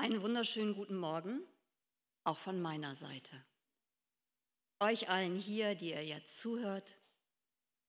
Einen 0.00 0.22
wunderschönen 0.22 0.74
guten 0.74 0.96
Morgen, 0.96 1.42
auch 2.22 2.38
von 2.38 2.62
meiner 2.62 2.94
Seite. 2.94 3.44
Euch 4.78 5.08
allen 5.08 5.34
hier, 5.34 5.74
die 5.74 5.90
ihr 5.90 6.04
jetzt 6.04 6.38
zuhört, 6.38 6.94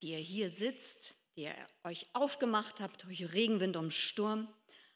die 0.01 0.13
ihr 0.13 0.17
hier 0.17 0.49
sitzt, 0.49 1.13
die 1.35 1.43
ihr 1.43 1.55
euch 1.83 2.07
aufgemacht 2.13 2.79
habt 2.79 3.03
durch 3.03 3.31
Regenwind 3.31 3.77
und 3.77 3.93
Sturm, 3.93 4.51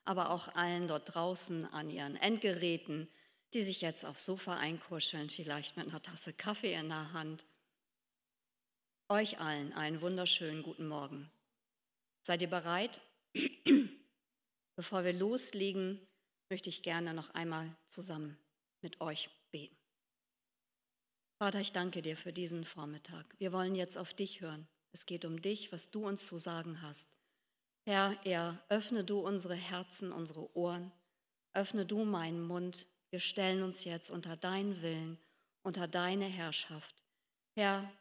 aber 0.06 0.32
auch 0.32 0.48
allen 0.56 0.88
dort 0.88 1.14
draußen 1.14 1.66
an 1.66 1.92
ihren 1.92 2.16
Endgeräten, 2.16 3.08
die 3.54 3.62
sich 3.62 3.82
jetzt 3.82 4.06
aufs 4.06 4.26
Sofa 4.26 4.58
einkuscheln, 4.58 5.30
vielleicht 5.30 5.78
mit 5.78 5.88
einer 5.88 6.02
Tasse 6.02 6.34
Kaffee 6.34 6.74
in 6.74 6.90
der 6.90 7.14
Hand. 7.14 7.46
Euch 9.08 9.40
allen 9.40 9.72
einen 9.74 10.02
wunderschönen 10.02 10.64
guten 10.64 10.88
Morgen. 10.88 11.32
Seid 12.24 12.42
ihr 12.42 12.50
bereit? 12.50 13.02
Bevor 14.76 15.04
wir 15.04 15.14
loslegen, 15.14 16.02
möchte 16.54 16.70
ich 16.70 16.84
gerne 16.84 17.16
noch 17.16 17.32
einmal 17.32 17.76
zusammen 17.90 18.38
mit 18.84 19.02
euch 19.02 19.32
beten. 19.50 19.76
Vater, 21.40 21.60
ich 21.60 21.72
danke 21.72 22.04
dir 22.04 22.16
für 22.16 22.32
diesen 22.32 22.64
Vormittag. 22.64 23.26
Wir 23.40 23.52
wollen 23.52 23.74
jetzt 23.74 23.98
auf 23.98 24.14
dich 24.14 24.42
hören. 24.42 24.68
Es 24.92 25.08
geht 25.08 25.26
um 25.26 25.42
dich, 25.42 25.72
was 25.72 25.90
du 25.90 26.06
uns 26.08 26.28
zu 26.28 26.38
sagen 26.38 26.84
hast. 26.84 27.10
Herr, 27.88 28.16
Herr, 28.22 28.64
öffne 28.70 29.04
du 29.04 29.20
unsere 29.22 29.56
Herzen, 29.56 30.12
unsere 30.12 30.56
Ohren, 30.56 30.92
öffne 31.54 31.88
du 31.88 32.06
meinen 32.06 32.46
Mund. 32.46 32.88
Wir 33.10 33.20
stellen 33.20 33.64
uns 33.64 33.84
jetzt 33.84 34.12
unter 34.12 34.38
deinen 34.38 34.80
Willen, 34.84 35.18
unter 35.64 35.88
deine 35.88 36.26
Herrschaft. 36.26 37.04
Herr, 37.56 37.92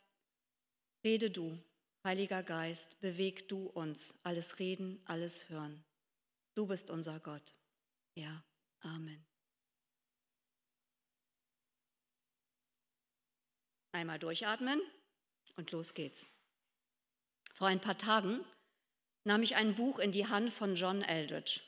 rede 1.02 1.30
du, 1.30 1.58
Heiliger 2.04 2.42
Geist, 2.42 3.00
beweg 3.00 3.48
du 3.48 3.68
uns, 3.68 4.14
alles 4.22 4.58
reden, 4.58 5.00
alles 5.06 5.48
hören. 5.48 5.82
Du 6.54 6.66
bist 6.66 6.90
unser 6.90 7.18
Gott. 7.18 7.54
Ja, 8.14 8.42
Amen. 8.82 9.24
Einmal 13.92 14.18
durchatmen 14.18 14.80
und 15.56 15.70
los 15.70 15.94
geht's. 15.94 16.26
Vor 17.54 17.68
ein 17.68 17.80
paar 17.80 17.98
Tagen 17.98 18.44
nahm 19.24 19.42
ich 19.42 19.54
ein 19.54 19.74
Buch 19.74 19.98
in 19.98 20.12
die 20.12 20.26
Hand 20.26 20.52
von 20.52 20.74
John 20.74 21.02
Eldridge. 21.02 21.60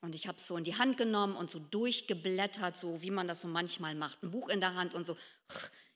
Und 0.00 0.14
ich 0.14 0.26
habe 0.26 0.38
es 0.38 0.46
so 0.46 0.56
in 0.56 0.64
die 0.64 0.76
Hand 0.76 0.96
genommen 0.96 1.36
und 1.36 1.50
so 1.50 1.58
durchgeblättert, 1.58 2.76
so 2.76 3.02
wie 3.02 3.10
man 3.10 3.28
das 3.28 3.40
so 3.40 3.48
manchmal 3.48 3.94
macht. 3.94 4.22
Ein 4.22 4.30
Buch 4.30 4.48
in 4.48 4.60
der 4.60 4.74
Hand 4.74 4.94
und 4.94 5.04
so 5.04 5.16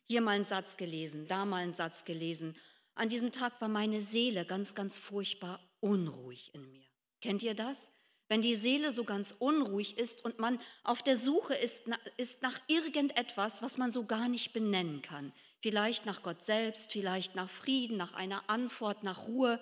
hier 0.08 0.20
mal 0.20 0.32
einen 0.32 0.44
Satz 0.44 0.76
gelesen, 0.76 1.26
da 1.26 1.44
mal 1.44 1.62
einen 1.62 1.74
Satz 1.74 2.04
gelesen. 2.04 2.56
An 2.94 3.08
diesem 3.08 3.32
Tag 3.32 3.60
war 3.60 3.68
meine 3.68 4.00
Seele 4.00 4.44
ganz, 4.44 4.74
ganz 4.74 4.98
furchtbar 4.98 5.60
unruhig 5.80 6.52
in 6.54 6.70
mir. 6.70 6.84
Kennt 7.20 7.42
ihr 7.42 7.54
das? 7.54 7.91
Wenn 8.32 8.40
die 8.40 8.54
Seele 8.54 8.92
so 8.92 9.04
ganz 9.04 9.34
unruhig 9.38 9.98
ist 9.98 10.24
und 10.24 10.38
man 10.38 10.58
auf 10.84 11.02
der 11.02 11.18
Suche 11.18 11.52
ist, 11.52 11.82
ist 12.16 12.40
nach 12.40 12.58
irgendetwas, 12.66 13.60
was 13.60 13.76
man 13.76 13.90
so 13.90 14.06
gar 14.06 14.26
nicht 14.26 14.54
benennen 14.54 15.02
kann. 15.02 15.34
Vielleicht 15.60 16.06
nach 16.06 16.22
Gott 16.22 16.42
selbst, 16.42 16.92
vielleicht 16.92 17.34
nach 17.34 17.50
Frieden, 17.50 17.98
nach 17.98 18.14
einer 18.14 18.48
Antwort, 18.48 19.02
nach 19.02 19.28
Ruhe. 19.28 19.60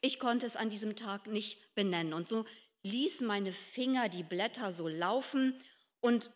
Ich 0.00 0.18
konnte 0.18 0.46
es 0.46 0.56
an 0.56 0.70
diesem 0.70 0.96
Tag 0.96 1.26
nicht 1.26 1.74
benennen. 1.74 2.14
Und 2.14 2.26
so 2.26 2.46
ließ 2.84 3.20
meine 3.20 3.52
Finger 3.52 4.08
die 4.08 4.22
Blätter 4.22 4.72
so 4.72 4.88
laufen 4.88 5.60
und 6.00 6.30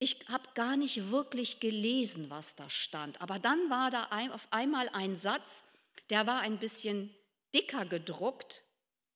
ich 0.00 0.28
habe 0.28 0.48
gar 0.54 0.76
nicht 0.76 1.12
wirklich 1.12 1.60
gelesen, 1.60 2.28
was 2.28 2.56
da 2.56 2.68
stand. 2.68 3.20
Aber 3.22 3.38
dann 3.38 3.70
war 3.70 3.92
da 3.92 4.08
auf 4.32 4.48
einmal 4.50 4.88
ein 4.88 5.14
Satz, 5.14 5.62
der 6.10 6.26
war 6.26 6.40
ein 6.40 6.58
bisschen 6.58 7.14
dicker 7.54 7.86
gedruckt 7.86 8.64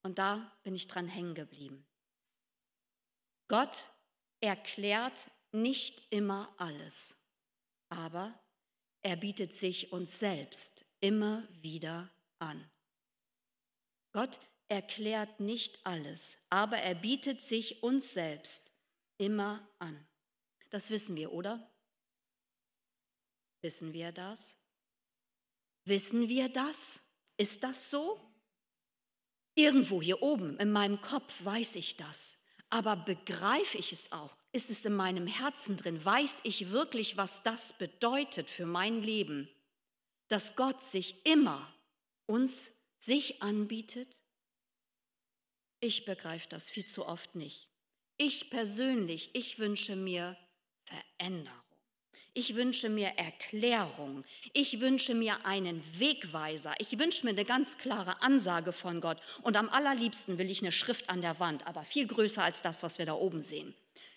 und 0.03 0.21
da 0.21 0.57
bin 0.63 0.77
ich 0.77 0.87
dran 0.87 1.09
hängen 1.09 1.35
geblieben. 1.35 1.88
Gott 3.49 3.89
erklärt 4.41 5.31
nicht 5.53 6.03
immer 6.11 6.55
alles, 6.59 7.17
aber 7.89 8.39
er 9.03 9.17
bietet 9.17 9.55
sich 9.55 9.93
uns 9.93 10.19
selbst 10.19 10.85
immer 11.01 11.49
wieder 11.63 12.11
an. 12.39 12.71
Gott 14.13 14.39
erklärt 14.69 15.41
nicht 15.41 15.85
alles, 15.85 16.37
aber 16.51 16.79
er 16.79 16.95
bietet 16.95 17.43
sich 17.43 17.83
uns 17.83 18.13
selbst 18.13 18.71
immer 19.17 19.67
an. 19.79 20.07
Das 20.71 20.91
wissen 20.91 21.17
wir, 21.17 21.33
oder? 21.33 21.71
Wissen 23.63 23.93
wir 23.93 24.13
das? 24.13 24.59
Wissen 25.85 26.29
wir 26.29 26.49
das? 26.51 27.03
Ist 27.39 27.65
das 27.65 27.91
so? 27.91 28.21
Irgendwo 29.55 30.03
hier 30.03 30.23
oben 30.23 30.59
in 30.59 30.71
meinem 30.71 31.01
Kopf 31.01 31.45
weiß 31.45 31.77
ich 31.77 31.97
das. 31.97 32.38
Aber 32.71 32.97
begreife 32.97 33.79
ich 33.79 33.93
es 33.93 34.13
auch? 34.13 34.37
Ist 34.53 34.71
es 34.71 34.85
in 34.85 34.95
meinem 34.95 35.27
Herzen 35.27 35.77
drin? 35.77 36.05
Weiß 36.05 36.41
ich 36.43 36.71
wirklich, 36.71 37.17
was 37.17 37.43
das 37.43 37.73
bedeutet 37.73 38.51
für 38.51 38.67
mein 38.67 39.03
Leben? 39.03 39.49
Dass 40.29 40.57
Gott 40.57 40.83
sich 40.83 41.25
immer 41.27 41.73
uns 42.27 42.71
sich 42.99 43.43
anbietet? 43.43 44.21
Ich 45.81 46.05
begreife 46.05 46.49
das 46.49 46.71
viel 46.71 46.87
zu 46.87 47.07
oft 47.07 47.35
nicht. 47.35 47.69
Ich 48.17 48.51
persönlich, 48.51 49.31
ich 49.35 49.59
wünsche 49.59 49.97
mir 49.97 50.37
Veränderung. 50.85 51.68
Ich 52.39 52.55
wünsche 52.55 52.89
mir 52.89 53.09
Erklärung. 53.17 54.25
Ich 54.53 54.79
wünsche 54.79 55.13
mir 55.13 55.45
einen 55.45 55.83
Wegweiser. 55.99 56.73
Ich 56.79 56.97
wünsche 56.97 57.27
mir 57.27 57.33
eine 57.33 57.45
ganz 57.45 57.79
klare 57.79 58.23
Ansage 58.23 58.73
von 58.73 59.01
Gott. 59.01 59.21
Und 59.43 59.57
am 59.57 59.69
allerliebsten 59.69 60.39
will 60.39 60.49
ich 60.49 60.63
eine 60.63 60.71
Schrift 60.71 61.11
an 61.11 61.21
der 61.21 61.41
Wand, 61.41 61.67
aber 61.67 61.83
viel 61.83 62.07
größer 62.07 62.41
als 62.41 62.63
das, 62.63 62.85
was 62.85 62.99
wir 62.99 63.07
da 63.07 63.15
oben 63.15 63.43
sehen. 63.43 63.75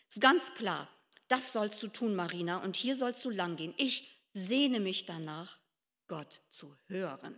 Es 0.07 0.17
ist 0.17 0.21
ganz 0.21 0.53
klar, 0.53 0.87
das 1.29 1.51
sollst 1.51 1.81
du 1.81 1.87
tun, 1.87 2.13
Marina, 2.13 2.57
und 2.57 2.75
hier 2.75 2.95
sollst 2.95 3.25
du 3.25 3.31
langgehen. 3.31 3.73
Ich 3.77 4.21
sehne 4.35 4.79
mich 4.79 5.07
danach, 5.07 5.57
Gott 6.07 6.41
zu 6.51 6.77
hören. 6.89 7.35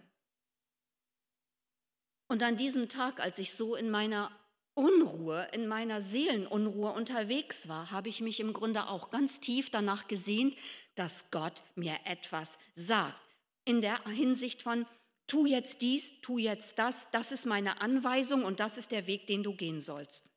Und 2.28 2.44
an 2.44 2.58
diesem 2.58 2.90
Tag, 2.90 3.22
als 3.22 3.40
ich 3.40 3.54
so 3.54 3.78
in 3.78 3.90
meiner 3.90 4.38
Unruhe, 4.76 5.48
in 5.52 5.68
meiner 5.68 6.02
Seelenunruhe 6.02 6.92
unterwegs 6.94 7.68
war, 7.68 7.92
habe 7.92 8.10
ich 8.10 8.22
mich 8.22 8.40
im 8.40 8.54
Grunde 8.54 8.88
auch 8.88 9.12
ganz 9.12 9.40
tief 9.40 9.70
danach 9.70 10.08
gesehnt, 10.08 10.56
dass 10.96 11.30
Gott 11.30 11.64
mir 11.76 12.00
etwas 12.06 12.58
sagt. 12.76 13.20
In 13.66 13.82
der 13.82 14.04
Hinsicht 14.06 14.64
von, 14.64 14.88
tu 15.28 15.46
jetzt 15.46 15.82
dies, 15.82 16.20
tu 16.22 16.38
jetzt 16.40 16.80
das, 16.80 17.10
das 17.12 17.32
ist 17.32 17.46
meine 17.46 17.82
Anweisung 17.82 18.44
und 18.46 18.60
das 18.60 18.78
ist 18.78 18.92
der 18.92 19.06
Weg, 19.06 19.28
den 19.28 19.44
du 19.44 19.54
gehen 19.54 19.80
sollst. 19.80 20.30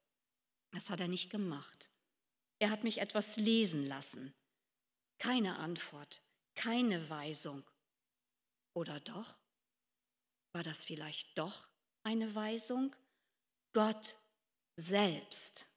Das 0.73 0.91
hat 0.91 1.01
er 1.01 1.09
nicht 1.09 1.31
gemacht. 1.31 1.89
Er 2.59 2.71
hat 2.71 2.85
mich 2.85 2.99
etwas 2.99 3.37
lesen 3.37 3.87
lassen. 3.87 4.35
Keine 5.19 5.59
Antwort, 5.59 6.23
keine 6.55 7.09
Weisung. 7.09 7.65
Oder 8.75 9.01
doch? 9.01 9.35
War 10.53 10.63
das 10.63 10.85
vielleicht 10.85 11.39
doch 11.39 11.69
eine 12.03 12.35
Weisung? 12.35 12.95
Gott 13.73 14.17
selbst. 14.77 15.69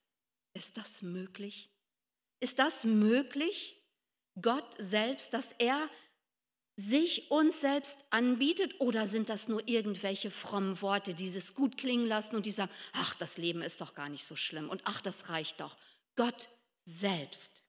Ist 0.53 0.77
das 0.77 1.01
möglich? 1.01 1.69
Ist 2.39 2.59
das 2.59 2.83
möglich? 2.83 3.81
Gott 4.41 4.75
selbst, 4.77 5.33
dass 5.33 5.53
er 5.53 5.89
sich 6.75 7.29
uns 7.29 7.59
selbst 7.59 7.99
anbietet 8.09 8.79
oder 8.79 9.05
sind 9.05 9.27
das 9.27 9.49
nur 9.49 9.67
irgendwelche 9.67 10.31
frommen 10.31 10.81
Worte, 10.81 11.13
dieses 11.13 11.53
gut 11.53 11.77
klingen 11.77 12.05
lassen 12.05 12.37
und 12.37 12.45
die 12.45 12.51
sagen, 12.51 12.71
ach, 12.93 13.15
das 13.15 13.37
Leben 13.37 13.61
ist 13.61 13.81
doch 13.81 13.95
gar 13.95 14.07
nicht 14.07 14.23
so 14.23 14.37
schlimm 14.37 14.69
und 14.69 14.81
ach, 14.85 15.01
das 15.01 15.27
reicht 15.27 15.59
doch. 15.59 15.75
Gott 16.15 16.47
selbst. 16.85 17.63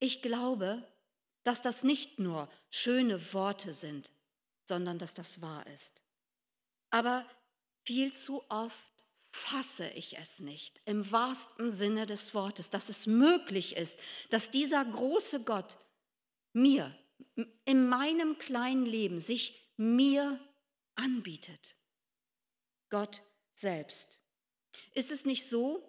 Ich 0.00 0.22
glaube, 0.22 0.82
dass 1.44 1.62
das 1.62 1.84
nicht 1.84 2.18
nur 2.18 2.50
schöne 2.68 3.32
Worte 3.32 3.72
sind, 3.72 4.10
sondern 4.64 4.98
dass 4.98 5.14
das 5.14 5.40
wahr 5.40 5.64
ist. 5.68 6.02
Aber 6.90 7.24
viel 7.84 8.12
zu 8.12 8.42
oft 8.50 8.87
fasse 9.38 9.88
ich 9.90 10.18
es 10.18 10.40
nicht, 10.40 10.80
im 10.84 11.10
wahrsten 11.10 11.70
Sinne 11.70 12.06
des 12.06 12.34
Wortes, 12.34 12.70
dass 12.70 12.88
es 12.88 13.06
möglich 13.06 13.76
ist, 13.76 13.98
dass 14.30 14.50
dieser 14.50 14.84
große 14.84 15.44
Gott 15.44 15.78
mir, 16.52 16.94
in 17.64 17.88
meinem 17.88 18.38
kleinen 18.38 18.84
Leben, 18.84 19.20
sich 19.20 19.72
mir 19.76 20.38
anbietet. 20.96 21.76
Gott 22.90 23.22
selbst. 23.54 24.20
Ist 24.94 25.10
es 25.10 25.24
nicht 25.24 25.48
so, 25.48 25.82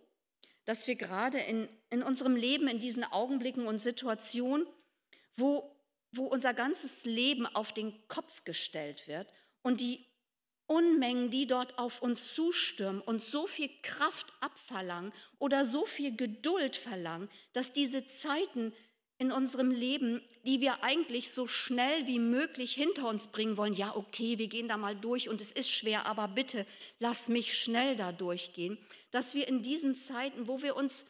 dass 0.65 0.87
wir 0.87 0.95
gerade 0.95 1.39
in, 1.39 1.67
in 1.89 2.03
unserem 2.03 2.35
Leben, 2.35 2.67
in 2.67 2.79
diesen 2.79 3.03
Augenblicken 3.03 3.67
und 3.67 3.79
Situationen, 3.79 4.67
wo, 5.35 5.75
wo 6.11 6.25
unser 6.25 6.53
ganzes 6.53 7.05
Leben 7.05 7.45
auf 7.45 7.73
den 7.73 8.07
Kopf 8.07 8.43
gestellt 8.43 9.07
wird 9.07 9.31
und 9.61 9.81
die 9.81 10.08
Unmengen, 10.69 11.31
die 11.31 11.47
dort 11.47 11.79
auf 11.79 12.01
uns 12.01 12.35
zustürmen 12.35 13.01
und 13.01 13.23
so 13.23 13.47
viel 13.47 13.69
Kraft 13.81 14.31
abverlangen 14.39 15.11
oder 15.39 15.65
so 15.65 15.85
viel 15.85 16.15
Geduld 16.15 16.75
verlangen, 16.75 17.27
dass 17.53 17.73
diese 17.73 18.05
Zeiten 18.05 18.71
in 19.17 19.31
unserem 19.31 19.71
Leben, 19.71 20.21
die 20.45 20.61
wir 20.61 20.83
eigentlich 20.83 21.31
so 21.31 21.47
schnell 21.47 22.05
wie 22.05 22.19
möglich 22.19 22.73
hinter 22.73 23.09
uns 23.09 23.27
bringen 23.27 23.57
wollen, 23.57 23.73
ja, 23.73 23.95
okay, 23.95 24.37
wir 24.37 24.47
gehen 24.47 24.67
da 24.67 24.77
mal 24.77 24.95
durch 24.95 25.27
und 25.27 25.41
es 25.41 25.51
ist 25.51 25.71
schwer, 25.71 26.05
aber 26.05 26.27
bitte 26.27 26.65
lass 26.99 27.29
mich 27.29 27.57
schnell 27.57 27.95
da 27.95 28.11
durchgehen, 28.11 28.77
dass 29.11 29.33
wir 29.33 29.47
in 29.47 29.63
diesen 29.63 29.95
Zeiten, 29.95 30.47
wo 30.47 30.61
wir 30.61 30.75
uns 30.75 31.05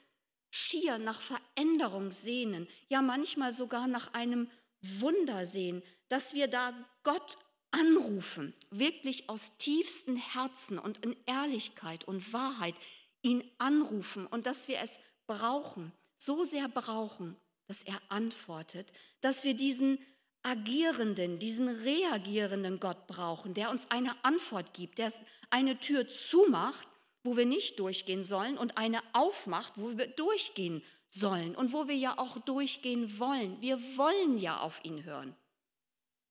schier 0.51 0.97
nach 0.97 1.21
Veränderung 1.21 2.11
sehnen, 2.11 2.67
ja 2.87 3.01
manchmal 3.01 3.51
sogar 3.51 3.87
nach 3.87 4.13
einem 4.13 4.49
Wunder 4.81 5.45
sehen, 5.45 5.83
dass 6.07 6.33
wir 6.33 6.47
da 6.47 6.73
Gott 7.03 7.37
anrufen, 7.71 8.53
wirklich 8.71 9.29
aus 9.29 9.55
tiefstem 9.57 10.15
Herzen 10.15 10.79
und 10.79 11.03
in 11.05 11.15
Ehrlichkeit 11.25 12.05
und 12.05 12.33
Wahrheit 12.33 12.75
ihn 13.21 13.43
anrufen 13.57 14.25
und 14.25 14.45
dass 14.45 14.67
wir 14.67 14.79
es 14.79 14.99
brauchen, 15.27 15.91
so 16.17 16.43
sehr 16.43 16.67
brauchen, 16.67 17.35
dass 17.67 17.83
er 17.83 18.01
antwortet, 18.09 18.91
dass 19.21 19.43
wir 19.43 19.53
diesen 19.53 19.99
agierenden, 20.41 21.37
diesen 21.39 21.67
reagierenden 21.67 22.79
Gott 22.79 23.07
brauchen, 23.07 23.53
der 23.53 23.69
uns 23.69 23.91
eine 23.91 24.15
Antwort 24.23 24.73
gibt, 24.73 24.97
der 24.97 25.11
eine 25.49 25.79
Tür 25.79 26.07
zumacht, 26.07 26.87
wo 27.23 27.35
wir 27.35 27.45
nicht 27.45 27.79
durchgehen 27.79 28.23
sollen 28.23 28.57
und 28.57 28.77
eine 28.77 29.01
aufmacht, 29.13 29.73
wo 29.75 29.97
wir 29.97 30.07
durchgehen 30.07 30.81
sollen 31.09 31.55
und 31.55 31.73
wo 31.73 31.87
wir 31.87 31.95
ja 31.95 32.17
auch 32.17 32.37
durchgehen 32.39 33.19
wollen. 33.19 33.59
Wir 33.61 33.79
wollen 33.97 34.37
ja 34.37 34.59
auf 34.59 34.83
ihn 34.83 35.03
hören. 35.03 35.35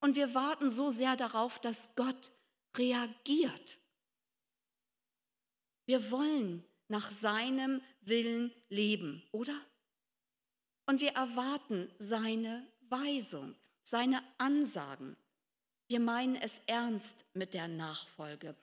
Und 0.00 0.16
wir 0.16 0.34
warten 0.34 0.70
so 0.70 0.90
sehr 0.90 1.16
darauf, 1.16 1.58
dass 1.58 1.94
Gott 1.96 2.30
reagiert. 2.76 3.78
Wir 5.86 6.10
wollen 6.10 6.64
nach 6.88 7.10
seinem 7.10 7.82
Willen 8.02 8.52
leben, 8.68 9.22
oder? 9.32 9.58
Und 10.86 11.00
wir 11.00 11.12
erwarten 11.12 11.90
seine 11.98 12.66
Weisung, 12.88 13.54
seine 13.82 14.22
Ansagen. 14.38 15.16
Wir 15.88 16.00
meinen 16.00 16.36
es 16.36 16.60
ernst 16.66 17.24
mit 17.34 17.54
der 17.54 17.68
Nachfolge. 17.68 18.54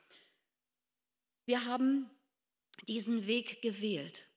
Wir 1.46 1.66
haben 1.66 2.10
diesen 2.88 3.28
Weg 3.28 3.62
gewählt. 3.62 4.28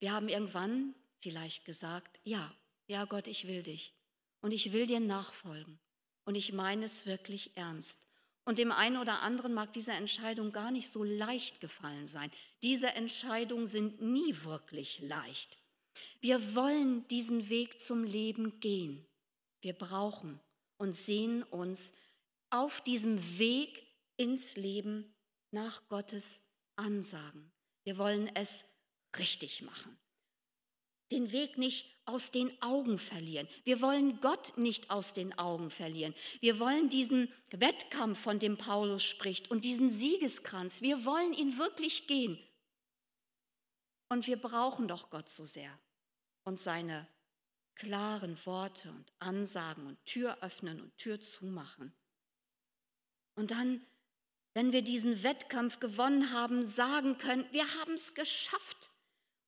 Wir 0.00 0.12
haben 0.12 0.28
irgendwann 0.28 0.94
vielleicht 1.20 1.64
gesagt, 1.64 2.20
ja, 2.22 2.54
ja 2.86 3.04
Gott, 3.04 3.26
ich 3.26 3.46
will 3.46 3.62
dich 3.62 3.97
und 4.40 4.52
ich 4.52 4.72
will 4.72 4.86
dir 4.86 5.00
nachfolgen 5.00 5.78
und 6.24 6.34
ich 6.34 6.52
meine 6.52 6.84
es 6.84 7.06
wirklich 7.06 7.56
ernst. 7.56 7.98
Und 8.44 8.58
dem 8.58 8.72
einen 8.72 8.96
oder 8.96 9.20
anderen 9.20 9.52
mag 9.52 9.72
diese 9.74 9.92
Entscheidung 9.92 10.52
gar 10.52 10.70
nicht 10.70 10.90
so 10.90 11.04
leicht 11.04 11.60
gefallen 11.60 12.06
sein. 12.06 12.30
Diese 12.62 12.88
Entscheidungen 12.88 13.66
sind 13.66 14.00
nie 14.00 14.34
wirklich 14.42 15.00
leicht. 15.00 15.58
Wir 16.20 16.54
wollen 16.54 17.06
diesen 17.08 17.50
Weg 17.50 17.78
zum 17.78 18.04
Leben 18.04 18.58
gehen. 18.60 19.06
Wir 19.60 19.74
brauchen 19.74 20.40
und 20.78 20.94
sehen 20.94 21.42
uns 21.42 21.92
auf 22.50 22.80
diesem 22.80 23.38
Weg 23.38 23.86
ins 24.16 24.56
Leben 24.56 25.14
nach 25.50 25.86
Gottes 25.88 26.40
Ansagen. 26.76 27.52
Wir 27.84 27.98
wollen 27.98 28.28
es 28.34 28.64
richtig 29.18 29.62
machen. 29.62 29.98
Den 31.10 31.32
Weg 31.32 31.58
nicht 31.58 31.94
aus 32.08 32.30
den 32.30 32.50
Augen 32.62 32.98
verlieren. 32.98 33.46
Wir 33.64 33.80
wollen 33.80 34.20
Gott 34.20 34.56
nicht 34.56 34.90
aus 34.90 35.12
den 35.12 35.38
Augen 35.38 35.70
verlieren. 35.70 36.14
Wir 36.40 36.58
wollen 36.58 36.88
diesen 36.88 37.32
Wettkampf, 37.50 38.18
von 38.18 38.38
dem 38.38 38.56
Paulus 38.56 39.04
spricht, 39.04 39.50
und 39.50 39.64
diesen 39.64 39.90
Siegeskranz, 39.90 40.80
wir 40.80 41.04
wollen 41.04 41.32
ihn 41.32 41.58
wirklich 41.58 42.06
gehen. 42.06 42.38
Und 44.08 44.26
wir 44.26 44.40
brauchen 44.40 44.88
doch 44.88 45.10
Gott 45.10 45.28
so 45.28 45.44
sehr 45.44 45.78
und 46.44 46.58
seine 46.58 47.06
klaren 47.74 48.38
Worte 48.46 48.90
und 48.90 49.12
Ansagen 49.18 49.86
und 49.86 50.04
Tür 50.04 50.38
öffnen 50.42 50.80
und 50.80 50.96
Tür 50.96 51.20
zumachen. 51.20 51.92
Und 53.34 53.50
dann, 53.52 53.86
wenn 54.54 54.72
wir 54.72 54.82
diesen 54.82 55.22
Wettkampf 55.22 55.78
gewonnen 55.78 56.32
haben, 56.32 56.64
sagen 56.64 57.18
können, 57.18 57.46
wir 57.52 57.72
haben 57.74 57.92
es 57.92 58.14
geschafft. 58.14 58.90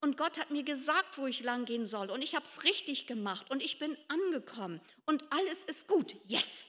Und 0.02 0.17
Gott 0.17 0.38
hat 0.38 0.50
mir 0.50 0.62
gesagt, 0.62 1.19
wo 1.19 1.26
ich 1.26 1.41
lang 1.41 1.67
gehen 1.67 1.85
soll. 1.85 2.11
Und 2.11 2.23
ich 2.23 2.35
habe 2.35 2.44
es 2.44 2.64
richtig 2.64 3.06
gemacht. 3.06 3.50
Und 3.50 3.62
ich 3.62 3.79
bin 3.79 3.97
angekommen. 4.08 4.81
Und 5.05 5.31
alles 5.31 5.58
ist 5.67 5.88
gut. 5.88 6.17
Yes. 6.26 6.67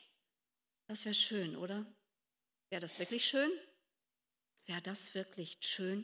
Das 0.88 1.06
wäre 1.06 1.16
schön, 1.16 1.56
oder? 1.56 1.86
Wäre 2.70 2.82
das 2.82 3.00
wirklich 3.00 3.26
schön? 3.26 3.52
Wäre 4.68 4.82
das 4.82 5.14
wirklich 5.16 5.58
schön? 5.62 6.04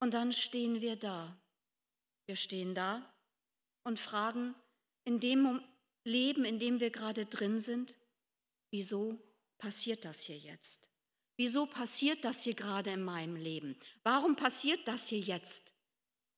Und 0.00 0.14
dann 0.14 0.32
stehen 0.32 0.80
wir 0.80 0.96
da. 0.96 1.36
Wir 2.26 2.36
stehen 2.36 2.74
da 2.74 3.14
und 3.84 3.98
fragen 3.98 4.54
in 5.04 5.20
dem 5.20 5.62
Leben, 6.04 6.44
in 6.44 6.58
dem 6.58 6.80
wir 6.80 6.90
gerade 6.90 7.26
drin 7.26 7.58
sind, 7.58 7.96
wieso 8.70 9.18
passiert 9.58 10.04
das 10.04 10.22
hier 10.22 10.38
jetzt? 10.38 10.88
Wieso 11.36 11.66
passiert 11.66 12.24
das 12.24 12.42
hier 12.42 12.54
gerade 12.54 12.90
in 12.90 13.02
meinem 13.02 13.36
Leben? 13.36 13.78
Warum 14.02 14.36
passiert 14.36 14.86
das 14.86 15.08
hier 15.08 15.20
jetzt? 15.20 15.71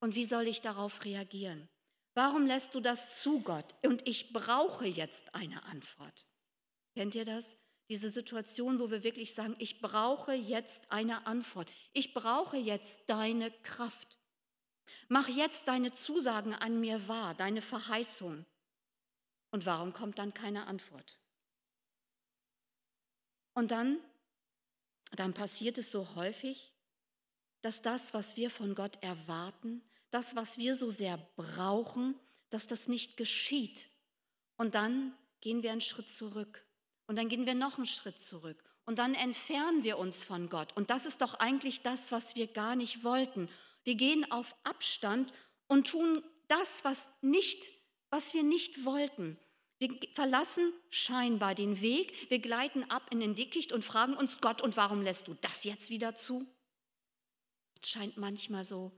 Und 0.05 0.15
wie 0.17 0.27
soll 0.27 0.47
ich 0.49 0.61
darauf 0.61 1.03
reagieren? 1.07 1.67
Warum 2.13 2.45
lässt 2.45 2.75
du 2.75 2.81
das 2.81 3.23
zu, 3.23 3.41
Gott? 3.41 3.75
Und 3.83 4.07
ich 4.07 4.35
brauche 4.35 4.85
jetzt 4.85 5.35
eine 5.35 5.65
Antwort. 5.65 6.27
Kennt 6.95 7.15
ihr 7.15 7.25
das? 7.25 7.57
Diese 7.89 8.11
Situation, 8.11 8.79
wo 8.81 8.91
wir 8.91 9.03
wirklich 9.03 9.33
sagen, 9.33 9.57
ich 9.59 9.81
brauche 9.81 10.35
jetzt 10.35 10.93
eine 10.93 11.27
Antwort. 11.27 11.71
Ich 11.95 12.13
brauche 12.13 12.59
jetzt 12.59 13.09
deine 13.09 13.51
Kraft. 13.63 14.19
Mach 15.09 15.27
jetzt 15.29 15.69
deine 15.69 15.91
Zusagen 15.95 16.53
an 16.53 16.79
mir 16.81 17.09
wahr, 17.09 17.33
deine 17.35 17.63
Verheißung. 17.63 18.45
Und 19.53 19.65
warum 19.65 19.95
kommt 19.95 20.19
dann 20.19 20.35
keine 20.35 20.67
Antwort? 20.67 21.19
Und 23.55 23.71
dann, 23.71 23.99
dann 25.13 25.33
passiert 25.33 25.79
es 25.79 25.91
so 25.91 26.15
häufig, 26.15 26.75
dass 27.63 27.81
das, 27.81 28.13
was 28.13 28.37
wir 28.37 28.51
von 28.51 28.75
Gott 28.75 29.03
erwarten, 29.03 29.81
das, 30.15 30.37
was 30.37 30.59
wir 30.59 30.77
so 30.77 30.91
sehr 30.91 31.19
brauchen, 31.37 32.15
dass 32.51 32.69
das 32.69 32.87
nicht 32.87 33.17
geschieht. 33.17 33.89
Und 34.57 34.77
dann 34.77 35.13
gehen 35.41 35.63
wir 35.65 35.73
einen 35.73 35.81
Schritt 35.81 36.09
zurück. 36.09 36.65
Und 37.07 37.17
dann 37.17 37.29
gehen 37.29 37.47
wir 37.47 37.55
noch 37.55 37.77
einen 37.77 37.87
Schritt 37.87 38.21
zurück. 38.21 38.63
Und 38.87 38.99
dann 38.99 39.15
entfernen 39.15 39.83
wir 39.83 39.99
uns 39.99 40.23
von 40.23 40.49
Gott. 40.49 40.77
Und 40.77 40.91
das 40.91 41.05
ist 41.05 41.21
doch 41.21 41.35
eigentlich 41.35 41.83
das, 41.83 42.13
was 42.13 42.37
wir 42.37 42.47
gar 42.47 42.77
nicht 42.77 43.03
wollten. 43.03 43.49
Wir 43.83 43.97
gehen 43.97 44.31
auf 44.31 44.55
Abstand 44.63 45.33
und 45.67 45.89
tun 45.89 46.23
das, 46.49 46.85
was 46.85 47.09
nicht, 47.21 47.73
was 48.11 48.35
wir 48.35 48.45
nicht 48.45 48.85
wollten. 48.85 49.39
Wir 49.79 49.99
verlassen 50.15 50.73
scheinbar 50.91 51.55
den 51.55 51.81
Weg, 51.81 52.31
wir 52.31 52.39
gleiten 52.39 52.89
ab 52.91 53.03
in 53.11 53.19
den 53.21 53.35
Dickicht 53.35 53.73
und 53.73 53.85
fragen 53.85 54.15
uns 54.15 54.41
Gott, 54.41 54.63
und 54.63 54.77
warum 54.77 55.03
lässt 55.03 55.27
du 55.27 55.35
das 55.35 55.65
jetzt 55.65 55.91
wieder 55.91 56.15
zu? 56.15 56.47
Es 57.83 57.91
scheint 57.91 58.17
manchmal 58.17 58.65
so 58.65 58.93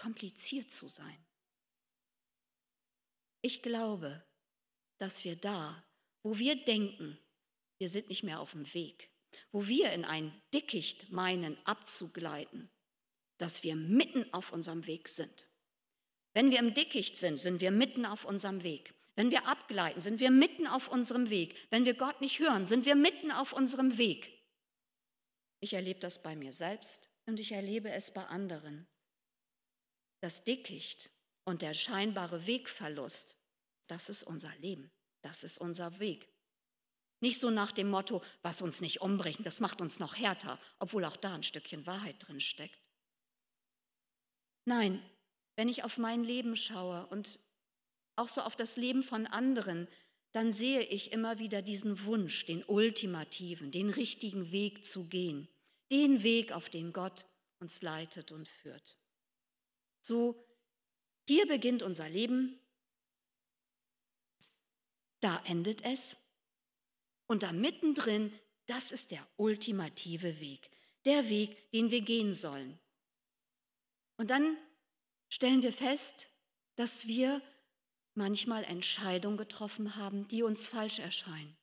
kompliziert 0.00 0.70
zu 0.70 0.88
sein. 0.88 1.26
Ich 3.42 3.62
glaube, 3.62 4.24
dass 4.98 5.24
wir 5.24 5.36
da, 5.36 5.84
wo 6.22 6.38
wir 6.38 6.64
denken, 6.64 7.18
wir 7.78 7.88
sind 7.88 8.08
nicht 8.08 8.22
mehr 8.22 8.40
auf 8.40 8.52
dem 8.52 8.72
Weg, 8.74 9.10
wo 9.52 9.66
wir 9.66 9.92
in 9.92 10.04
ein 10.04 10.32
Dickicht 10.52 11.10
meinen 11.10 11.56
abzugleiten, 11.66 12.70
dass 13.38 13.62
wir 13.62 13.76
mitten 13.76 14.32
auf 14.32 14.52
unserem 14.52 14.86
Weg 14.86 15.08
sind. 15.08 15.48
Wenn 16.32 16.50
wir 16.50 16.58
im 16.58 16.74
Dickicht 16.74 17.16
sind, 17.16 17.38
sind 17.38 17.60
wir 17.60 17.70
mitten 17.70 18.06
auf 18.06 18.24
unserem 18.24 18.62
Weg. 18.62 18.94
Wenn 19.16 19.30
wir 19.30 19.46
abgleiten, 19.46 20.00
sind 20.00 20.20
wir 20.20 20.30
mitten 20.30 20.66
auf 20.66 20.88
unserem 20.88 21.28
Weg. 21.28 21.56
Wenn 21.70 21.84
wir 21.84 21.94
Gott 21.94 22.20
nicht 22.20 22.38
hören, 22.38 22.64
sind 22.64 22.86
wir 22.86 22.94
mitten 22.94 23.30
auf 23.32 23.52
unserem 23.52 23.98
Weg. 23.98 24.32
Ich 25.60 25.74
erlebe 25.74 26.00
das 26.00 26.22
bei 26.22 26.36
mir 26.36 26.52
selbst 26.52 27.10
und 27.26 27.38
ich 27.38 27.52
erlebe 27.52 27.90
es 27.90 28.12
bei 28.12 28.24
anderen. 28.26 28.86
Das 30.20 30.44
Dickicht 30.44 31.10
und 31.44 31.62
der 31.62 31.74
scheinbare 31.74 32.46
Wegverlust, 32.46 33.36
das 33.86 34.08
ist 34.08 34.22
unser 34.22 34.54
Leben, 34.58 34.90
das 35.22 35.42
ist 35.42 35.58
unser 35.58 35.98
Weg. 35.98 36.28
Nicht 37.20 37.40
so 37.40 37.50
nach 37.50 37.72
dem 37.72 37.90
Motto, 37.90 38.22
was 38.42 38.62
uns 38.62 38.80
nicht 38.80 39.00
umbringt, 39.00 39.44
das 39.44 39.60
macht 39.60 39.80
uns 39.80 39.98
noch 39.98 40.16
härter, 40.16 40.58
obwohl 40.78 41.04
auch 41.04 41.16
da 41.16 41.34
ein 41.34 41.42
Stückchen 41.42 41.86
Wahrheit 41.86 42.16
drin 42.26 42.40
steckt. 42.40 42.80
Nein, 44.64 45.02
wenn 45.56 45.68
ich 45.68 45.84
auf 45.84 45.98
mein 45.98 46.24
Leben 46.24 46.56
schaue 46.56 47.06
und 47.06 47.40
auch 48.16 48.28
so 48.28 48.40
auf 48.42 48.56
das 48.56 48.76
Leben 48.76 49.02
von 49.02 49.26
anderen, 49.26 49.88
dann 50.32 50.52
sehe 50.52 50.82
ich 50.82 51.12
immer 51.12 51.38
wieder 51.38 51.60
diesen 51.60 52.04
Wunsch, 52.04 52.46
den 52.46 52.64
ultimativen, 52.64 53.70
den 53.70 53.90
richtigen 53.90 54.52
Weg 54.52 54.86
zu 54.86 55.06
gehen, 55.06 55.48
den 55.90 56.22
Weg, 56.22 56.52
auf 56.52 56.68
den 56.68 56.92
Gott 56.92 57.26
uns 57.58 57.82
leitet 57.82 58.30
und 58.32 58.48
führt. 58.48 58.96
So, 60.00 60.46
hier 61.26 61.46
beginnt 61.46 61.82
unser 61.82 62.08
Leben, 62.08 62.58
da 65.20 65.42
endet 65.44 65.84
es 65.84 66.16
und 67.26 67.42
da 67.42 67.52
mittendrin, 67.52 68.32
das 68.66 68.90
ist 68.92 69.10
der 69.10 69.26
ultimative 69.36 70.40
Weg, 70.40 70.70
der 71.04 71.28
Weg, 71.28 71.70
den 71.72 71.90
wir 71.90 72.00
gehen 72.00 72.34
sollen. 72.34 72.78
Und 74.16 74.30
dann 74.30 74.56
stellen 75.28 75.62
wir 75.62 75.72
fest, 75.72 76.30
dass 76.76 77.06
wir 77.06 77.42
manchmal 78.14 78.64
Entscheidungen 78.64 79.36
getroffen 79.36 79.96
haben, 79.96 80.26
die 80.28 80.42
uns 80.42 80.66
falsch 80.66 80.98
erscheinen. 80.98 81.56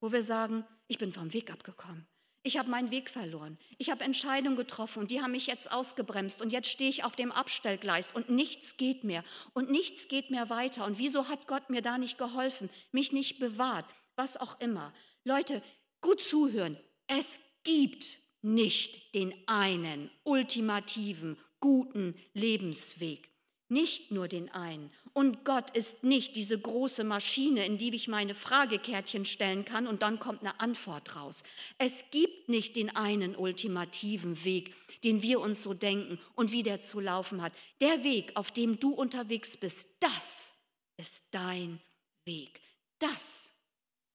Wo 0.00 0.12
wir 0.12 0.22
sagen, 0.22 0.64
ich 0.88 0.98
bin 0.98 1.12
vom 1.12 1.32
Weg 1.32 1.50
abgekommen. 1.50 2.06
Ich 2.44 2.58
habe 2.58 2.70
meinen 2.70 2.90
Weg 2.90 3.08
verloren. 3.08 3.56
Ich 3.78 3.90
habe 3.90 4.02
Entscheidungen 4.02 4.56
getroffen 4.56 5.00
und 5.00 5.10
die 5.12 5.22
haben 5.22 5.30
mich 5.30 5.46
jetzt 5.46 5.70
ausgebremst 5.70 6.42
und 6.42 6.50
jetzt 6.50 6.68
stehe 6.68 6.90
ich 6.90 7.04
auf 7.04 7.14
dem 7.14 7.30
Abstellgleis 7.30 8.12
und 8.12 8.30
nichts 8.30 8.76
geht 8.76 9.04
mehr 9.04 9.22
und 9.54 9.70
nichts 9.70 10.08
geht 10.08 10.30
mehr 10.30 10.50
weiter. 10.50 10.84
Und 10.84 10.98
wieso 10.98 11.28
hat 11.28 11.46
Gott 11.46 11.70
mir 11.70 11.82
da 11.82 11.98
nicht 11.98 12.18
geholfen, 12.18 12.68
mich 12.90 13.12
nicht 13.12 13.38
bewahrt, 13.38 13.86
was 14.16 14.36
auch 14.36 14.60
immer. 14.60 14.92
Leute, 15.24 15.62
gut 16.00 16.20
zuhören. 16.20 16.76
Es 17.06 17.40
gibt 17.62 18.18
nicht 18.42 19.14
den 19.14 19.32
einen 19.46 20.10
ultimativen, 20.24 21.38
guten 21.60 22.16
Lebensweg. 22.34 23.31
Nicht 23.72 24.10
nur 24.10 24.28
den 24.28 24.50
einen. 24.50 24.90
Und 25.14 25.46
Gott 25.46 25.74
ist 25.74 26.04
nicht 26.04 26.36
diese 26.36 26.58
große 26.58 27.04
Maschine, 27.04 27.64
in 27.64 27.78
die 27.78 27.94
ich 27.94 28.06
meine 28.06 28.34
Fragekärtchen 28.34 29.24
stellen 29.24 29.64
kann 29.64 29.86
und 29.86 30.02
dann 30.02 30.18
kommt 30.18 30.42
eine 30.42 30.60
Antwort 30.60 31.16
raus. 31.16 31.42
Es 31.78 32.04
gibt 32.10 32.50
nicht 32.50 32.76
den 32.76 32.94
einen 32.94 33.34
ultimativen 33.34 34.44
Weg, 34.44 34.74
den 35.04 35.22
wir 35.22 35.40
uns 35.40 35.62
so 35.62 35.72
denken 35.72 36.18
und 36.34 36.52
wie 36.52 36.62
der 36.62 36.82
zu 36.82 37.00
laufen 37.00 37.40
hat. 37.40 37.54
Der 37.80 38.04
Weg, 38.04 38.32
auf 38.34 38.50
dem 38.50 38.78
du 38.78 38.92
unterwegs 38.92 39.56
bist, 39.56 39.88
das 40.00 40.52
ist 40.98 41.24
dein 41.30 41.80
Weg. 42.26 42.60
Das 42.98 43.54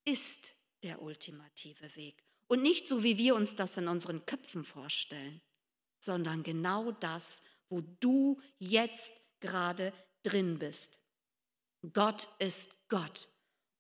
ist 0.06 0.54
der 0.84 1.02
ultimative 1.02 1.96
Weg. 1.96 2.24
Und 2.46 2.62
nicht 2.62 2.88
so, 2.88 3.02
wie 3.02 3.18
wir 3.18 3.34
uns 3.34 3.56
das 3.56 3.76
in 3.78 3.88
unseren 3.88 4.24
Köpfen 4.28 4.64
vorstellen, 4.64 5.42
sondern 5.98 6.44
genau 6.44 6.92
das, 6.92 7.42
wo 7.70 7.82
du 8.00 8.40
jetzt 8.60 9.14
gerade 9.40 9.94
drin 10.24 10.60
bist. 10.60 11.00
Gott 11.94 12.28
ist 12.40 12.70
Gott. 12.90 13.30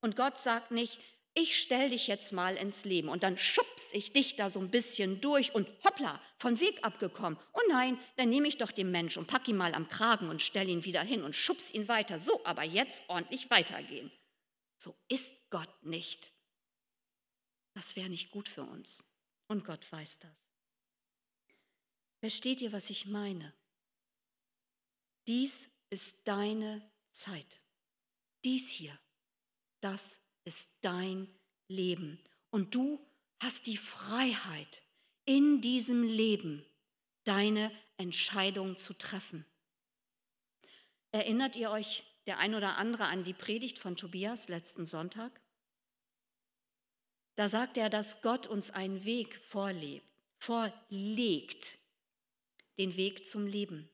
Und 0.01 0.15
Gott 0.15 0.37
sagt 0.37 0.71
nicht, 0.71 0.99
ich 1.33 1.59
stell 1.59 1.89
dich 1.89 2.07
jetzt 2.07 2.33
mal 2.33 2.55
ins 2.55 2.83
Leben 2.83 3.09
und 3.09 3.21
dann 3.21 3.37
schubs 3.37 3.89
ich 3.91 4.11
dich 4.11 4.35
da 4.37 4.49
so 4.49 4.59
ein 4.59 4.71
bisschen 4.71 5.21
durch 5.21 5.53
und 5.53 5.67
hoppla, 5.83 6.19
von 6.39 6.59
Weg 6.59 6.83
abgekommen. 6.83 7.37
Oh 7.53 7.61
nein, 7.69 7.99
dann 8.15 8.29
nehme 8.29 8.47
ich 8.47 8.57
doch 8.57 8.71
den 8.71 8.89
Mensch 8.89 9.17
und 9.17 9.27
pack 9.27 9.47
ihn 9.47 9.57
mal 9.57 9.75
am 9.75 9.87
Kragen 9.87 10.29
und 10.29 10.41
stell 10.41 10.67
ihn 10.67 10.83
wieder 10.83 11.01
hin 11.01 11.23
und 11.23 11.35
schubs 11.35 11.71
ihn 11.71 11.87
weiter. 11.87 12.17
So, 12.17 12.43
aber 12.43 12.63
jetzt 12.63 13.03
ordentlich 13.07 13.51
weitergehen. 13.51 14.11
So 14.77 14.95
ist 15.09 15.31
Gott 15.51 15.83
nicht. 15.83 16.33
Das 17.75 17.95
wäre 17.95 18.09
nicht 18.09 18.31
gut 18.31 18.49
für 18.49 18.63
uns. 18.63 19.05
Und 19.47 19.63
Gott 19.63 19.91
weiß 19.91 20.17
das. 20.19 20.31
Versteht 22.19 22.61
ihr, 22.61 22.73
was 22.73 22.89
ich 22.89 23.05
meine? 23.05 23.53
Dies 25.27 25.69
ist 25.89 26.27
deine 26.27 26.81
Zeit. 27.11 27.61
Dies 28.45 28.69
hier, 28.69 28.97
das 29.81 30.21
ist 30.45 30.69
dein 30.81 31.27
Leben. 31.67 32.23
Und 32.49 32.73
du 32.73 33.05
hast 33.39 33.67
die 33.67 33.77
Freiheit, 33.77 34.83
in 35.25 35.59
diesem 35.59 36.03
Leben 36.03 36.65
deine 37.25 37.69
Entscheidung 37.97 38.77
zu 38.77 38.93
treffen. 38.93 39.45
Erinnert 41.11 41.57
ihr 41.57 41.69
euch 41.69 42.05
der 42.27 42.39
ein 42.39 42.55
oder 42.55 42.77
andere 42.77 43.05
an 43.05 43.23
die 43.23 43.33
Predigt 43.33 43.77
von 43.77 43.97
Tobias 43.97 44.47
letzten 44.47 44.85
Sonntag? 44.85 45.41
Da 47.35 47.49
sagt 47.49 47.77
er, 47.77 47.89
dass 47.89 48.21
Gott 48.21 48.47
uns 48.47 48.71
einen 48.71 49.03
Weg 49.03 49.35
vorlebt, 49.49 50.07
vorlegt, 50.37 51.77
den 52.79 52.95
Weg 52.95 53.27
zum 53.27 53.45
Leben. 53.45 53.89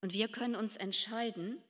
Und 0.00 0.12
wir 0.12 0.28
können 0.28 0.54
uns 0.54 0.76
entscheiden, 0.76 1.62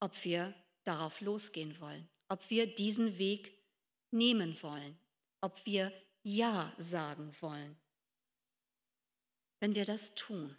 ob 0.00 0.24
wir 0.24 0.54
darauf 0.84 1.20
losgehen 1.20 1.78
wollen, 1.80 2.08
ob 2.28 2.48
wir 2.50 2.72
diesen 2.72 3.18
Weg 3.18 3.56
nehmen 4.10 4.60
wollen, 4.62 4.96
ob 5.40 5.64
wir 5.66 5.92
Ja 6.22 6.72
sagen 6.78 7.34
wollen. 7.40 7.76
Wenn 9.60 9.74
wir 9.74 9.84
das 9.84 10.14
tun, 10.14 10.56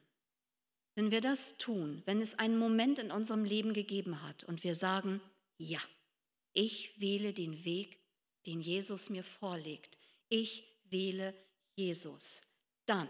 wenn 0.96 1.12
wir 1.12 1.22
das 1.22 1.58
tun, 1.58 2.02
wenn 2.06 2.22
es 2.22 2.38
einen 2.38 2.58
Moment 2.58 3.00
in 3.00 3.12
unserem 3.12 3.44
Leben 3.44 3.74
gegeben 3.74 4.22
hat 4.22 4.44
und 4.44 4.64
wir 4.64 4.76
sagen, 4.76 5.22
ja, 5.58 5.82
ich 6.54 7.00
wähle 7.00 7.34
den 7.34 7.66
Weg, 7.66 8.00
den 8.46 8.62
Jesus 8.62 9.10
mir 9.10 9.24
vorlegt, 9.24 9.98
ich 10.30 10.64
wähle 10.86 11.34
Jesus, 11.76 12.42
dann, 12.86 13.08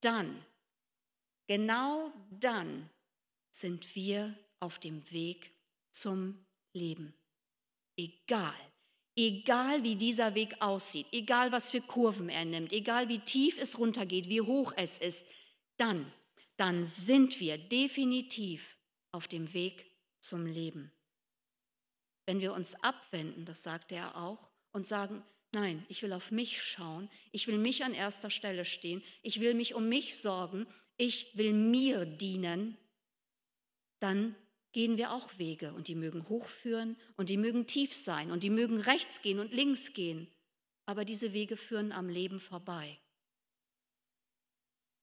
dann 0.00 0.44
Genau 1.46 2.12
dann 2.30 2.88
sind 3.50 3.94
wir 3.94 4.36
auf 4.60 4.78
dem 4.78 5.10
Weg 5.10 5.52
zum 5.90 6.46
Leben. 6.72 7.14
Egal, 7.96 8.54
egal 9.16 9.82
wie 9.82 9.96
dieser 9.96 10.34
Weg 10.34 10.60
aussieht, 10.60 11.06
egal 11.12 11.52
was 11.52 11.70
für 11.70 11.80
Kurven 11.80 12.28
er 12.28 12.44
nimmt, 12.44 12.72
egal 12.72 13.08
wie 13.08 13.18
tief 13.18 13.58
es 13.60 13.78
runtergeht, 13.78 14.28
wie 14.28 14.40
hoch 14.40 14.72
es 14.76 14.98
ist, 14.98 15.26
dann, 15.76 16.10
dann 16.56 16.84
sind 16.84 17.38
wir 17.40 17.58
definitiv 17.58 18.78
auf 19.10 19.28
dem 19.28 19.52
Weg 19.52 19.86
zum 20.20 20.46
Leben. 20.46 20.90
Wenn 22.24 22.40
wir 22.40 22.52
uns 22.54 22.74
abwenden, 22.76 23.44
das 23.44 23.62
sagte 23.62 23.96
er 23.96 24.16
auch, 24.16 24.48
und 24.72 24.86
sagen, 24.86 25.22
nein, 25.52 25.84
ich 25.88 26.02
will 26.02 26.12
auf 26.12 26.30
mich 26.30 26.62
schauen, 26.62 27.10
ich 27.30 27.46
will 27.46 27.58
mich 27.58 27.84
an 27.84 27.94
erster 27.94 28.30
Stelle 28.30 28.64
stehen, 28.64 29.02
ich 29.22 29.40
will 29.40 29.54
mich 29.54 29.74
um 29.74 29.88
mich 29.88 30.16
sorgen, 30.16 30.66
ich 30.96 31.36
will 31.36 31.52
mir 31.52 32.04
dienen, 32.06 32.76
dann 34.00 34.34
gehen 34.72 34.96
wir 34.96 35.12
auch 35.12 35.38
Wege 35.38 35.72
und 35.74 35.88
die 35.88 35.94
mögen 35.94 36.28
hochführen 36.28 36.96
und 37.16 37.28
die 37.28 37.36
mögen 37.36 37.66
tief 37.66 37.94
sein 37.94 38.30
und 38.30 38.42
die 38.42 38.50
mögen 38.50 38.80
rechts 38.80 39.22
gehen 39.22 39.38
und 39.38 39.52
links 39.52 39.92
gehen, 39.92 40.28
aber 40.86 41.04
diese 41.04 41.32
Wege 41.32 41.56
führen 41.56 41.92
am 41.92 42.08
Leben 42.08 42.40
vorbei. 42.40 42.98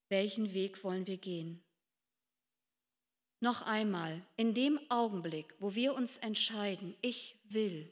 Welchen 0.10 0.54
Weg 0.54 0.84
wollen 0.84 1.06
wir 1.06 1.18
gehen? 1.18 1.64
Noch 3.42 3.62
einmal, 3.62 4.22
in 4.36 4.54
dem 4.54 4.80
Augenblick, 4.90 5.56
wo 5.60 5.76
wir 5.76 5.94
uns 5.94 6.18
entscheiden, 6.18 6.96
ich 7.02 7.38
will 7.46 7.90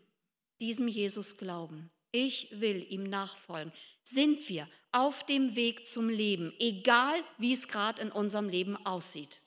diesem 0.60 0.88
Jesus 0.88 1.38
glauben, 1.38 1.89
ich 2.12 2.60
will 2.60 2.86
ihm 2.92 3.04
nachfolgen, 3.04 3.72
sind 4.10 4.48
wir 4.50 4.70
auf 4.92 5.26
dem 5.26 5.56
Weg 5.56 5.86
zum 5.86 6.10
Leben, 6.10 6.54
egal 6.60 7.22
wie 7.38 7.54
es 7.54 7.68
gerade 7.68 8.02
in 8.02 8.12
unserem 8.12 8.50
Leben 8.50 8.78
aussieht. 8.86 9.42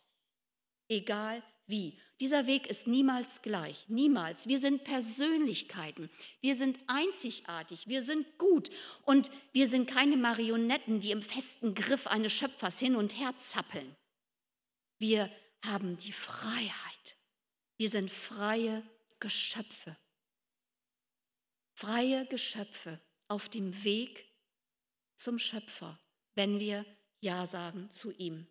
Egal 0.88 1.42
wie. 1.66 1.98
Dieser 2.20 2.46
Weg 2.46 2.66
ist 2.66 2.86
niemals 2.86 3.40
gleich, 3.40 3.88
niemals. 3.88 4.46
Wir 4.46 4.58
sind 4.58 4.84
Persönlichkeiten, 4.84 6.10
wir 6.42 6.54
sind 6.54 6.78
einzigartig, 6.86 7.86
wir 7.86 8.02
sind 8.02 8.36
gut 8.36 8.70
und 9.04 9.30
wir 9.52 9.66
sind 9.66 9.88
keine 9.88 10.18
Marionetten, 10.18 11.00
die 11.00 11.12
im 11.12 11.22
festen 11.22 11.74
Griff 11.74 12.06
eines 12.06 12.32
Schöpfers 12.32 12.78
hin 12.78 12.96
und 12.96 13.18
her 13.18 13.34
zappeln. 13.38 13.96
Wir 14.98 15.30
haben 15.64 15.96
die 15.96 16.12
Freiheit. 16.12 17.16
Wir 17.78 17.88
sind 17.88 18.10
freie 18.10 18.82
Geschöpfe. 19.18 19.96
Freie 21.72 22.26
Geschöpfe 22.26 23.00
auf 23.28 23.48
dem 23.48 23.84
Weg 23.84 24.29
zum 25.20 25.38
Schöpfer, 25.38 25.98
wenn 26.34 26.58
wir 26.58 26.84
Ja 27.20 27.46
sagen 27.46 27.90
zu 27.90 28.10
ihm. 28.10 28.46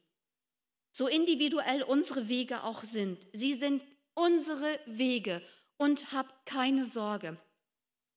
So 0.91 1.07
individuell 1.07 1.83
unsere 1.83 2.27
Wege 2.29 2.63
auch 2.63 2.83
sind, 2.83 3.25
sie 3.33 3.53
sind 3.53 3.83
unsere 4.13 4.79
Wege 4.85 5.41
und 5.77 6.11
hab 6.11 6.45
keine 6.45 6.83
Sorge. 6.83 7.37